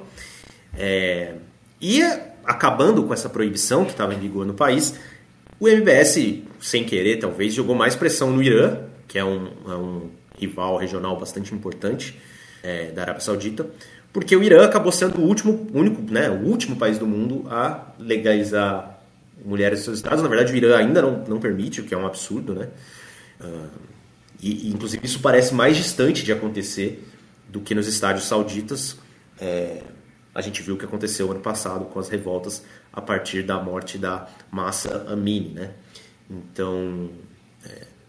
[0.75, 1.35] É,
[1.79, 2.01] e
[2.43, 4.95] acabando com essa proibição que estava em vigor no país,
[5.59, 10.09] o MBS, sem querer, talvez, jogou mais pressão no Irã, que é um, é um
[10.39, 12.19] rival regional bastante importante
[12.63, 13.69] é, da Arábia Saudita,
[14.13, 17.87] porque o Irã acabou sendo o último, único, né, o último país do mundo a
[17.97, 19.01] legalizar
[19.43, 20.21] mulheres em seus estados.
[20.21, 22.69] Na verdade, o Irã ainda não, não permite, o que é um absurdo, né?
[23.41, 23.69] Uh,
[24.39, 27.03] e, inclusive, isso parece mais distante de acontecer
[27.49, 28.97] do que nos estádios sauditas.
[29.39, 29.81] É,
[30.35, 33.97] a gente viu o que aconteceu ano passado com as revoltas a partir da morte
[33.97, 35.71] da Massa Amini, né?
[36.29, 37.09] Então,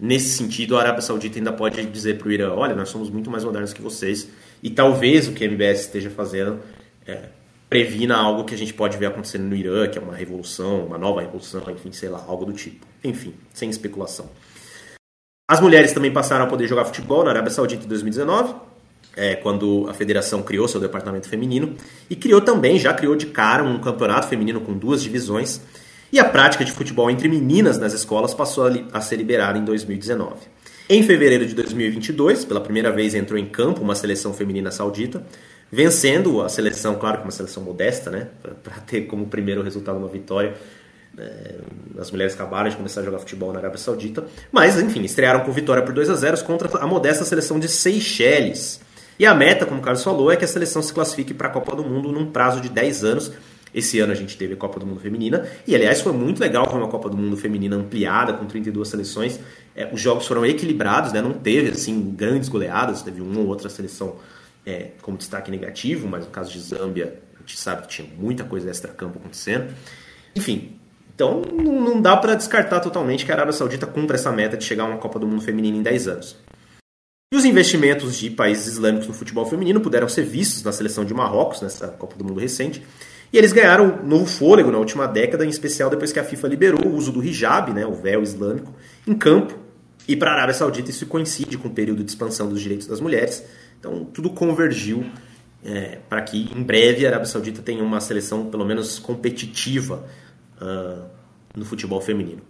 [0.04, 3.30] nesse sentido, a Arábia Saudita ainda pode dizer para o Irã, olha, nós somos muito
[3.30, 4.28] mais modernos que vocês,
[4.62, 6.60] e talvez o que a MBS esteja fazendo
[7.06, 7.30] é,
[7.70, 10.98] previna algo que a gente pode ver acontecendo no Irã, que é uma revolução, uma
[10.98, 12.86] nova revolução, enfim, sei lá, algo do tipo.
[13.02, 14.28] Enfim, sem especulação.
[15.50, 18.54] As mulheres também passaram a poder jogar futebol na Arábia Saudita em 2019,
[19.16, 21.76] é, quando a federação criou seu departamento feminino
[22.10, 25.62] e criou também, já criou de cara um campeonato feminino com duas divisões
[26.14, 30.36] e a prática de futebol entre meninas nas escolas passou a, ser liberada em 2019.
[30.88, 35.26] Em fevereiro de 2022, pela primeira vez entrou em campo uma seleção feminina saudita,
[35.72, 38.28] vencendo a seleção, claro que uma seleção modesta, né,
[38.62, 40.54] para ter como primeiro resultado uma vitória.
[41.18, 41.56] É,
[41.98, 45.50] as mulheres acabaram de começar a jogar futebol na Arábia Saudita, mas enfim, estrearam com
[45.50, 48.80] vitória por 2 a 0 contra a modesta seleção de Seychelles.
[49.18, 51.50] E a meta, como o Carlos falou, é que a seleção se classifique para a
[51.50, 53.32] Copa do Mundo num prazo de 10 anos.
[53.74, 56.66] Esse ano a gente teve a Copa do Mundo Feminina, e aliás foi muito legal
[56.68, 59.40] com uma Copa do Mundo Feminina ampliada, com 32 seleções.
[59.74, 61.20] É, os jogos foram equilibrados, né?
[61.20, 64.16] não teve assim grandes goleadas, teve uma ou outra seleção
[64.64, 68.44] é, como destaque negativo, mas no caso de Zâmbia, a gente sabe que tinha muita
[68.44, 69.74] coisa extra-campo acontecendo.
[70.36, 70.78] Enfim,
[71.14, 74.84] então não dá para descartar totalmente que a Arábia Saudita cumpra essa meta de chegar
[74.84, 76.36] a uma Copa do Mundo Feminina em 10 anos.
[77.32, 81.12] E os investimentos de países islâmicos no futebol feminino puderam ser vistos na seleção de
[81.12, 82.80] Marrocos, nessa Copa do Mundo recente,
[83.34, 86.46] e eles ganharam um novo fôlego na última década, em especial depois que a FIFA
[86.46, 88.72] liberou o uso do hijab, né, o véu islâmico,
[89.04, 89.58] em campo.
[90.06, 93.00] E para a Arábia Saudita isso coincide com o período de expansão dos direitos das
[93.00, 93.44] mulheres.
[93.80, 95.04] Então tudo convergiu
[95.64, 100.06] é, para que em breve a Arábia Saudita tenha uma seleção pelo menos competitiva
[100.62, 101.02] uh,
[101.56, 102.40] no futebol feminino.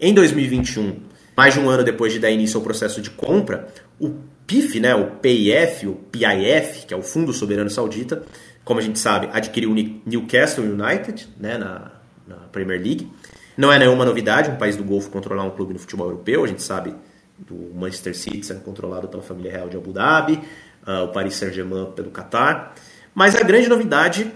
[0.00, 1.02] Em 2021,
[1.36, 4.10] mais de um ano depois de dar início ao processo de compra, o
[4.44, 8.24] PIF, né, o PIF, o PIF, que é o Fundo Soberano Saudita,
[8.64, 11.92] como a gente sabe, adquiriu o Newcastle United né, na,
[12.26, 13.10] na Premier League.
[13.56, 16.44] Não é nenhuma novidade um país do Golfo controlar um clube no futebol europeu.
[16.44, 16.94] A gente sabe
[17.38, 20.40] do Manchester City sendo controlado pela família real de Abu Dhabi,
[20.86, 22.74] uh, o Paris Saint-Germain pelo Qatar.
[23.14, 24.30] Mas a grande novidade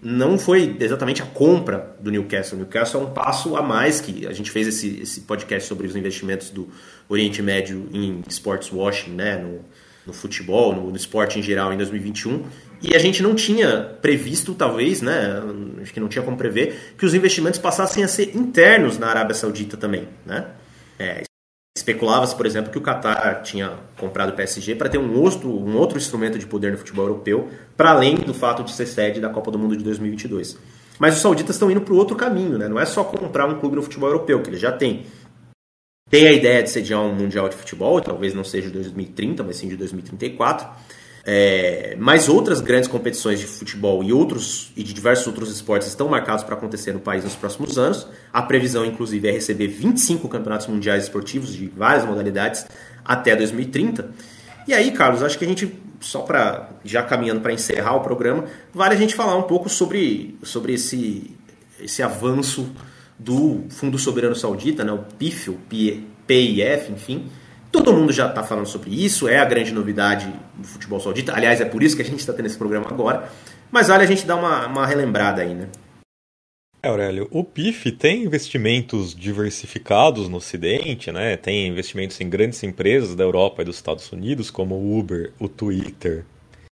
[0.00, 2.56] não foi exatamente a compra do Newcastle.
[2.56, 5.86] O Newcastle é um passo a mais que a gente fez esse, esse podcast sobre
[5.86, 6.68] os investimentos do
[7.08, 9.64] Oriente Médio em sports washing, né, no,
[10.06, 12.44] no futebol, no, no esporte em geral em 2021.
[12.82, 15.42] E a gente não tinha previsto, talvez, né,
[15.82, 19.34] acho que não tinha como prever, que os investimentos passassem a ser internos na Arábia
[19.34, 20.08] Saudita também.
[20.24, 20.46] Né?
[20.98, 21.22] É,
[21.76, 25.76] Especulava-se, por exemplo, que o Qatar tinha comprado o PSG para ter um outro, um
[25.76, 29.28] outro instrumento de poder no futebol europeu, para além do fato de ser sede da
[29.28, 30.58] Copa do Mundo de 2022.
[30.98, 32.66] Mas os sauditas estão indo para o outro caminho, né?
[32.66, 35.04] não é só comprar um clube no futebol europeu, que eles já têm.
[36.08, 39.56] Tem a ideia de sediar um Mundial de Futebol, talvez não seja de 2030, mas
[39.56, 40.66] sim de 2034
[41.28, 46.08] é, mas outras grandes competições de futebol e outros e de diversos outros esportes estão
[46.08, 48.06] marcados para acontecer no país nos próximos anos.
[48.32, 52.64] A previsão, inclusive, é receber 25 campeonatos mundiais esportivos de várias modalidades
[53.04, 54.08] até 2030.
[54.68, 58.44] E aí, Carlos, acho que a gente, só para já caminhando para encerrar o programa,
[58.72, 61.34] vale a gente falar um pouco sobre, sobre esse,
[61.80, 62.72] esse avanço
[63.18, 67.26] do Fundo Soberano Saudita, né, o PIF, o PIF, enfim,
[67.76, 71.34] Todo mundo já está falando sobre isso, é a grande novidade do futebol saudita.
[71.34, 73.30] Aliás, é por isso que a gente está tendo esse programa agora.
[73.70, 75.68] Mas vale a gente dar uma, uma relembrada aí, né?
[76.82, 81.36] É, Aurélio, o PIF tem investimentos diversificados no Ocidente, né?
[81.36, 85.46] Tem investimentos em grandes empresas da Europa e dos Estados Unidos, como o Uber, o
[85.46, 86.24] Twitter,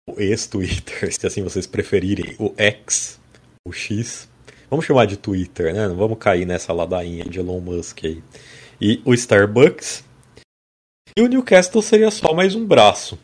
[0.09, 3.20] o ex-Twitter, se assim vocês preferirem, o X,
[3.68, 4.31] o X.
[4.70, 5.86] Vamos chamar de Twitter, né?
[5.86, 8.23] Não vamos cair nessa ladainha de Elon Musk aí.
[8.81, 10.05] E o Starbucks,
[11.18, 13.18] e o Newcastle seria só mais um braço.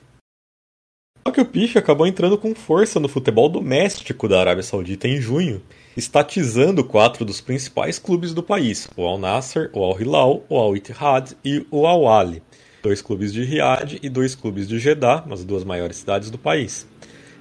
[1.26, 5.20] Só que o PIF acabou entrando com força no futebol doméstico da Arábia Saudita em
[5.20, 5.62] junho,
[5.94, 10.74] estatizando quatro dos principais clubes do país, o Al Nasser, o Al Hilal, o Al
[10.74, 12.42] Ittihad e o Al Ali,
[12.82, 16.86] dois clubes de Riad e dois clubes de Jeddah, as duas maiores cidades do país.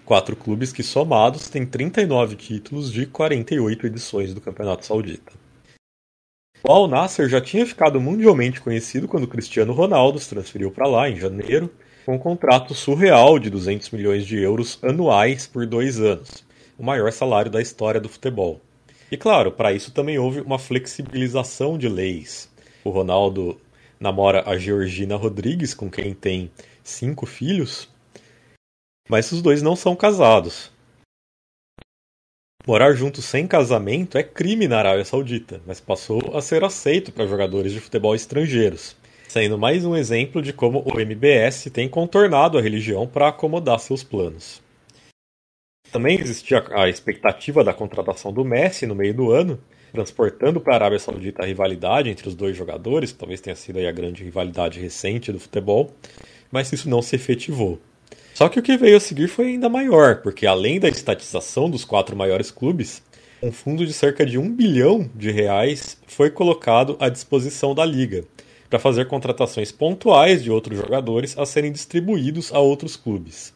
[0.04, 5.41] Quatro clubes que somados têm 39 títulos de 48 edições do Campeonato Saudita.
[6.64, 11.10] O Al Nasser já tinha ficado mundialmente conhecido quando Cristiano Ronaldo se transferiu para lá
[11.10, 11.72] em janeiro,
[12.06, 16.46] com um contrato surreal de 200 milhões de euros anuais por dois anos,
[16.78, 18.62] o maior salário da história do futebol.
[19.12, 22.48] E claro, para isso também houve uma flexibilização de leis.
[22.84, 23.60] O Ronaldo
[24.00, 26.52] namora a Georgina Rodrigues, com quem tem
[26.84, 27.90] cinco filhos,
[29.10, 30.72] mas os dois não são casados.
[32.68, 37.26] Morar junto sem casamento é crime na Arábia Saudita, mas passou a ser aceito para
[37.26, 38.96] jogadores de futebol estrangeiros,
[39.28, 44.04] sendo mais um exemplo de como o MBS tem contornado a religião para acomodar seus
[44.04, 44.62] planos.
[45.92, 49.60] Também existia a expectativa da contratação do Messi no meio do ano,
[49.92, 53.92] transportando para a Arábia Saudita a rivalidade entre os dois jogadores, talvez tenha sido a
[53.92, 55.92] grande rivalidade recente do futebol,
[56.52, 57.80] mas isso não se efetivou.
[58.42, 61.86] Só que o que veio a seguir foi ainda maior, porque além da estatização dos
[61.86, 63.00] quatro maiores clubes,
[63.40, 68.26] um fundo de cerca de um bilhão de reais foi colocado à disposição da liga
[68.68, 73.54] para fazer contratações pontuais de outros jogadores a serem distribuídos a outros clubes.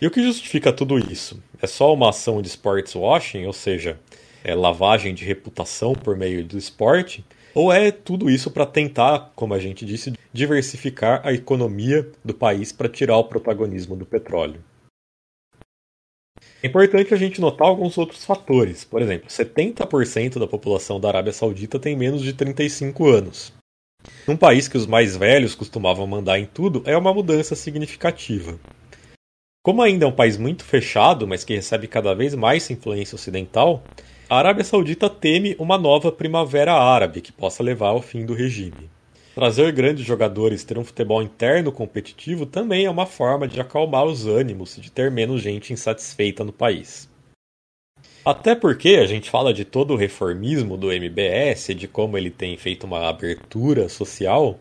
[0.00, 1.38] E o que justifica tudo isso?
[1.60, 4.00] É só uma ação de sports washing, ou seja,
[4.42, 7.22] é lavagem de reputação por meio do esporte?
[7.54, 12.72] Ou é tudo isso para tentar, como a gente disse, diversificar a economia do país
[12.72, 14.60] para tirar o protagonismo do petróleo?
[16.62, 18.84] É importante a gente notar alguns outros fatores.
[18.84, 23.52] Por exemplo, 70% da população da Arábia Saudita tem menos de 35 anos.
[24.26, 28.58] Num país que os mais velhos costumavam mandar em tudo, é uma mudança significativa.
[29.62, 33.82] Como ainda é um país muito fechado, mas que recebe cada vez mais influência ocidental,
[34.28, 38.90] a Arábia Saudita teme uma nova primavera árabe que possa levar ao fim do regime.
[39.34, 44.26] Trazer grandes jogadores ter um futebol interno competitivo também é uma forma de acalmar os
[44.26, 47.08] ânimos de ter menos gente insatisfeita no país.
[48.24, 52.56] Até porque a gente fala de todo o reformismo do MBS, de como ele tem
[52.56, 54.58] feito uma abertura social,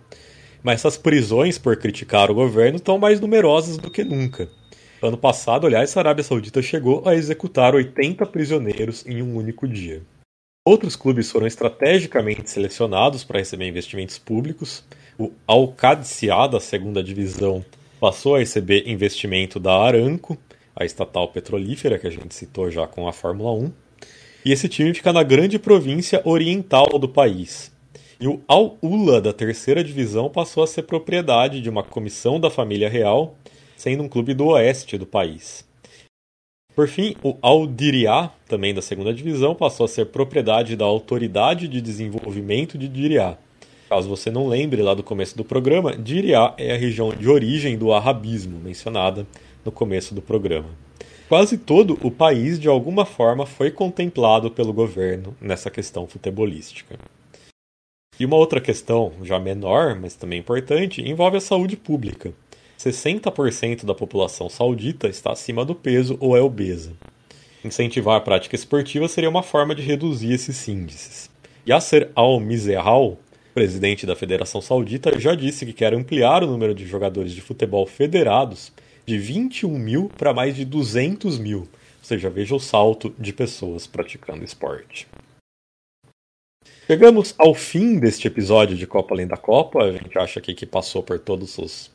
[0.62, 4.50] mas essas prisões por criticar o governo estão mais numerosas do que nunca.
[5.04, 10.02] Ano passado, aliás, a Arábia Saudita chegou a executar 80 prisioneiros em um único dia.
[10.66, 14.82] Outros clubes foram estrategicamente selecionados para receber investimentos públicos.
[15.20, 17.66] O Al-Qadsiya, da segunda divisão,
[18.00, 20.38] passou a receber investimento da Aramco,
[20.74, 23.74] a estatal petrolífera que a gente citou já com a Fórmula 1.
[24.46, 27.74] E esse time fica na grande província oriental do país.
[28.22, 32.88] E o Al-Ula, da terceira divisão, passou a ser propriedade de uma comissão da família
[32.88, 33.36] real
[33.76, 35.66] sendo um clube do oeste do país.
[36.76, 41.80] Por fim, o Al-Diriyah, também da segunda divisão, passou a ser propriedade da Autoridade de
[41.80, 43.38] Desenvolvimento de Diriyah.
[43.88, 47.78] Caso você não lembre lá do começo do programa, Diriyah é a região de origem
[47.78, 49.28] do arabismo, mencionada
[49.64, 50.70] no começo do programa.
[51.30, 56.98] Quase todo o país, de alguma forma, foi contemplado pelo governo nessa questão futebolística.
[58.20, 62.34] E uma outra questão, já menor, mas também importante, envolve a saúde pública.
[62.84, 66.92] 60% da população saudita está acima do peso ou é obesa.
[67.64, 71.30] Incentivar a prática esportiva seria uma forma de reduzir esses índices.
[71.66, 73.18] Yasser Al-Mizerhal,
[73.54, 77.86] presidente da Federação Saudita, já disse que quer ampliar o número de jogadores de futebol
[77.86, 78.74] federados
[79.06, 81.60] de 21 mil para mais de 200 mil.
[81.60, 81.68] Ou
[82.02, 85.08] seja, veja o salto de pessoas praticando esporte.
[86.86, 89.86] Chegamos ao fim deste episódio de Copa Além da Copa.
[89.86, 91.90] A gente acha aqui que passou por todos os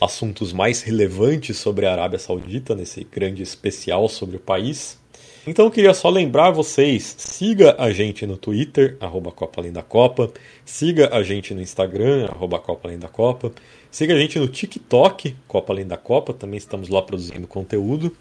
[0.00, 4.98] assuntos mais relevantes sobre a Arábia Saudita, nesse grande especial sobre o país.
[5.46, 9.82] Então eu queria só lembrar vocês, siga a gente no Twitter, arroba Copa Além da
[9.82, 10.30] Copa,
[10.64, 13.50] siga a gente no Instagram, arroba Copa Além da Copa,
[13.90, 18.14] siga a gente no TikTok, Copa Além da Copa, também estamos lá produzindo conteúdo.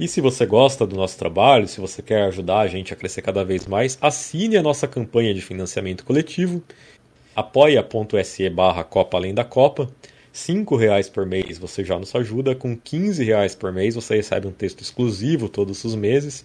[0.00, 3.20] E se você gosta do nosso trabalho, se você quer ajudar a gente a crescer
[3.20, 6.62] cada vez mais, assine a nossa campanha de financiamento coletivo,
[7.36, 9.90] apoia.se barra Copa Além da Copa.
[10.32, 14.48] 5 reais por mês você já nos ajuda, com 15 reais por mês você recebe
[14.48, 16.44] um texto exclusivo todos os meses,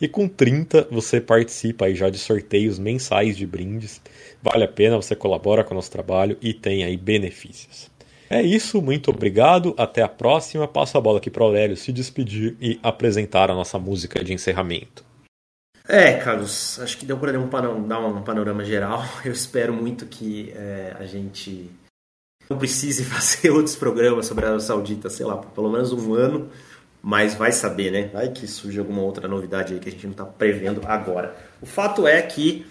[0.00, 4.00] e com 30 você participa aí já de sorteios mensais de brindes.
[4.42, 7.90] Vale a pena, você colabora com o nosso trabalho e tem aí benefícios.
[8.28, 10.66] É isso, muito obrigado, até a próxima.
[10.66, 14.32] Passo a bola aqui para o Aurélio se despedir e apresentar a nossa música de
[14.32, 15.04] encerramento.
[15.88, 19.04] É, Carlos, acho que deu para dar um panorama geral.
[19.24, 21.68] Eu espero muito que é, a gente
[22.50, 26.14] não precise fazer outros programas sobre a Arábia Saudita, sei lá, por pelo menos um
[26.14, 26.50] ano,
[27.00, 28.10] mas vai saber, né?
[28.12, 31.34] Vai que surge alguma outra novidade aí que a gente não está prevendo agora.
[31.62, 32.66] O fato é que,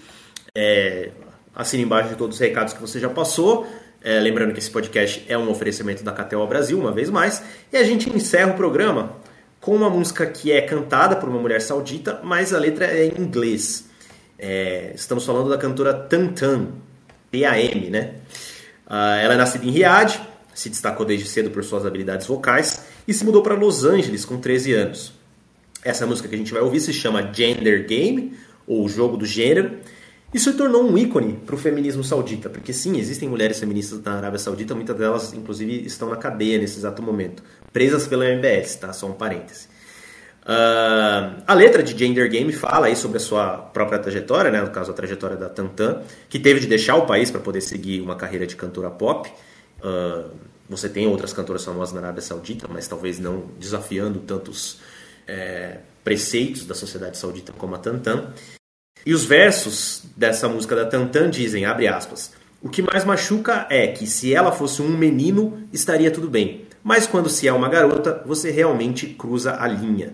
[0.54, 1.10] é,
[1.56, 3.66] assine embaixo de todos os recados que você já passou,
[4.02, 7.42] é, lembrando que esse podcast é um oferecimento da Catel Brasil, uma vez mais,
[7.72, 9.18] e a gente encerra o programa
[9.60, 13.22] com uma música que é cantada por uma mulher saudita, mas a letra é em
[13.22, 13.90] inglês.
[14.38, 16.68] É, estamos falando da cantora Tantan,
[17.32, 18.16] T-A-M, né?
[18.90, 20.20] Uh, ela é nascida em Riad,
[20.54, 24.38] se destacou desde cedo por suas habilidades vocais e se mudou para Los Angeles com
[24.38, 25.14] 13 anos.
[25.84, 28.34] Essa música que a gente vai ouvir se chama Gender Game,
[28.68, 29.78] ou Jogo do Gênero,
[30.34, 34.18] e se tornou um ícone para o feminismo saudita, porque sim, existem mulheres feministas na
[34.18, 37.42] Arábia Saudita, muitas delas inclusive estão na cadeia nesse exato momento,
[37.74, 38.94] presas pela MBS, tá?
[38.94, 39.68] Só um parêntese.
[40.44, 44.72] Uh, a letra de Gender Game fala aí sobre a sua própria trajetória, né, no
[44.72, 48.16] caso a trajetória da Tantan, que teve de deixar o país para poder seguir uma
[48.16, 49.32] carreira de cantora pop.
[49.80, 50.30] Uh,
[50.70, 54.80] você tem outras cantoras famosas na Arábia Saudita, mas talvez não desafiando tantos
[55.28, 58.34] é, preceitos da sociedade saudita como a Tantan.
[59.04, 63.88] E os versos dessa música da Tantan dizem, abre aspas, o que mais machuca é
[63.88, 66.66] que se ela fosse um menino, estaria tudo bem.
[66.84, 70.14] Mas quando se é uma garota, você realmente cruza a linha.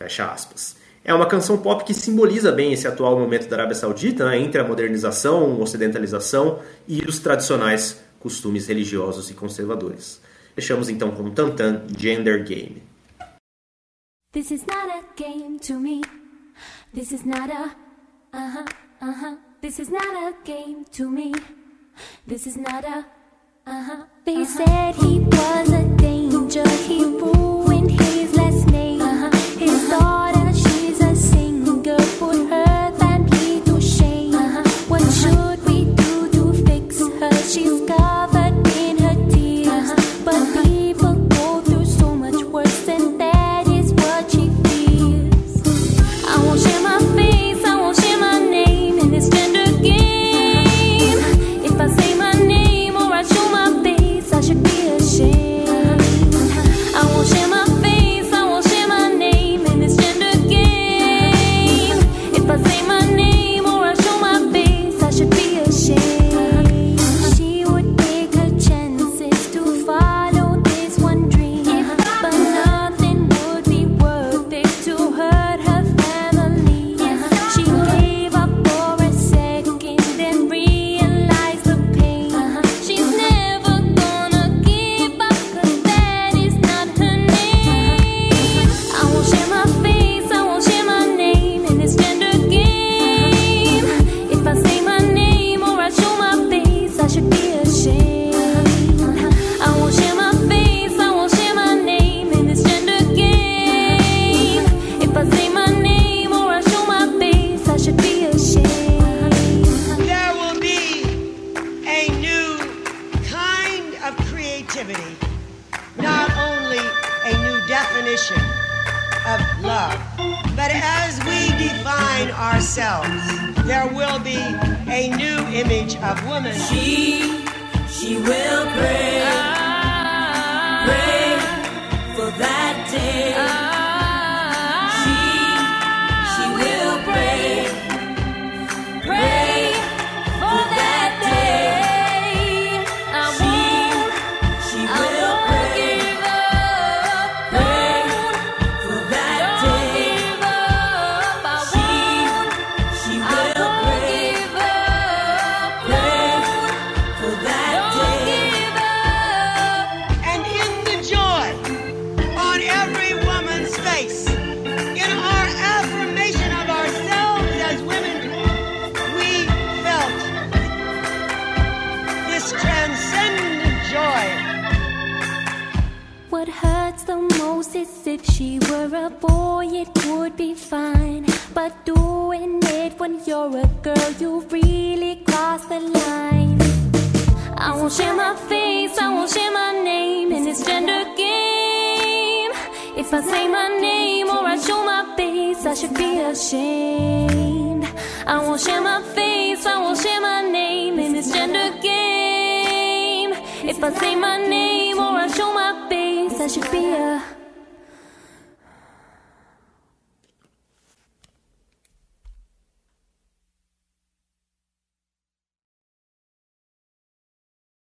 [0.00, 0.76] Fecha aspas.
[1.04, 4.58] É uma canção pop que simboliza bem esse atual momento da Arábia Saudita, né, entre
[4.58, 10.18] a modernização, ocidentalização e os tradicionais costumes religiosos e conservadores.
[10.54, 12.82] Fechamos então com Tantan Gender Game.
[14.32, 16.00] This is not a game to me.
[16.94, 17.76] This is not a
[18.32, 18.64] uh-huh,
[19.02, 19.36] uh-huh.
[19.60, 21.34] This is not a game to me.
[22.26, 23.04] This is not a.
[23.66, 24.04] Uh huh.
[24.24, 26.66] They said he was a danger.
[26.88, 27.04] He